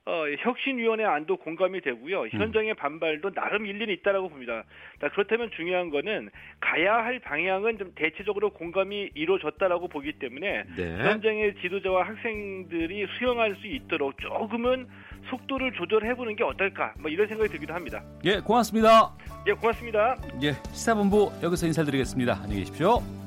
[0.05, 2.27] 어, 혁신위원회 안도 공감이 되고요.
[2.29, 4.65] 현장의 반발도 나름 일리는 있다라고 봅니다.
[5.01, 10.97] 자, 그렇다면 중요한 거는 가야 할 방향은 좀 대체적으로 공감이 이루어졌다라고 보기 때문에 네.
[10.99, 14.87] 현장의 지도자와 학생들이 수용할 수 있도록 조금은
[15.29, 18.03] 속도를 조절해보는 게 어떨까, 뭐 이런 생각이 들기도 합니다.
[18.25, 19.13] 예, 고맙습니다.
[19.47, 20.17] 예, 고맙습니다.
[20.43, 22.41] 예, 시사본부 여기서 인사드리겠습니다.
[22.43, 23.20] 안녕히 계십시오.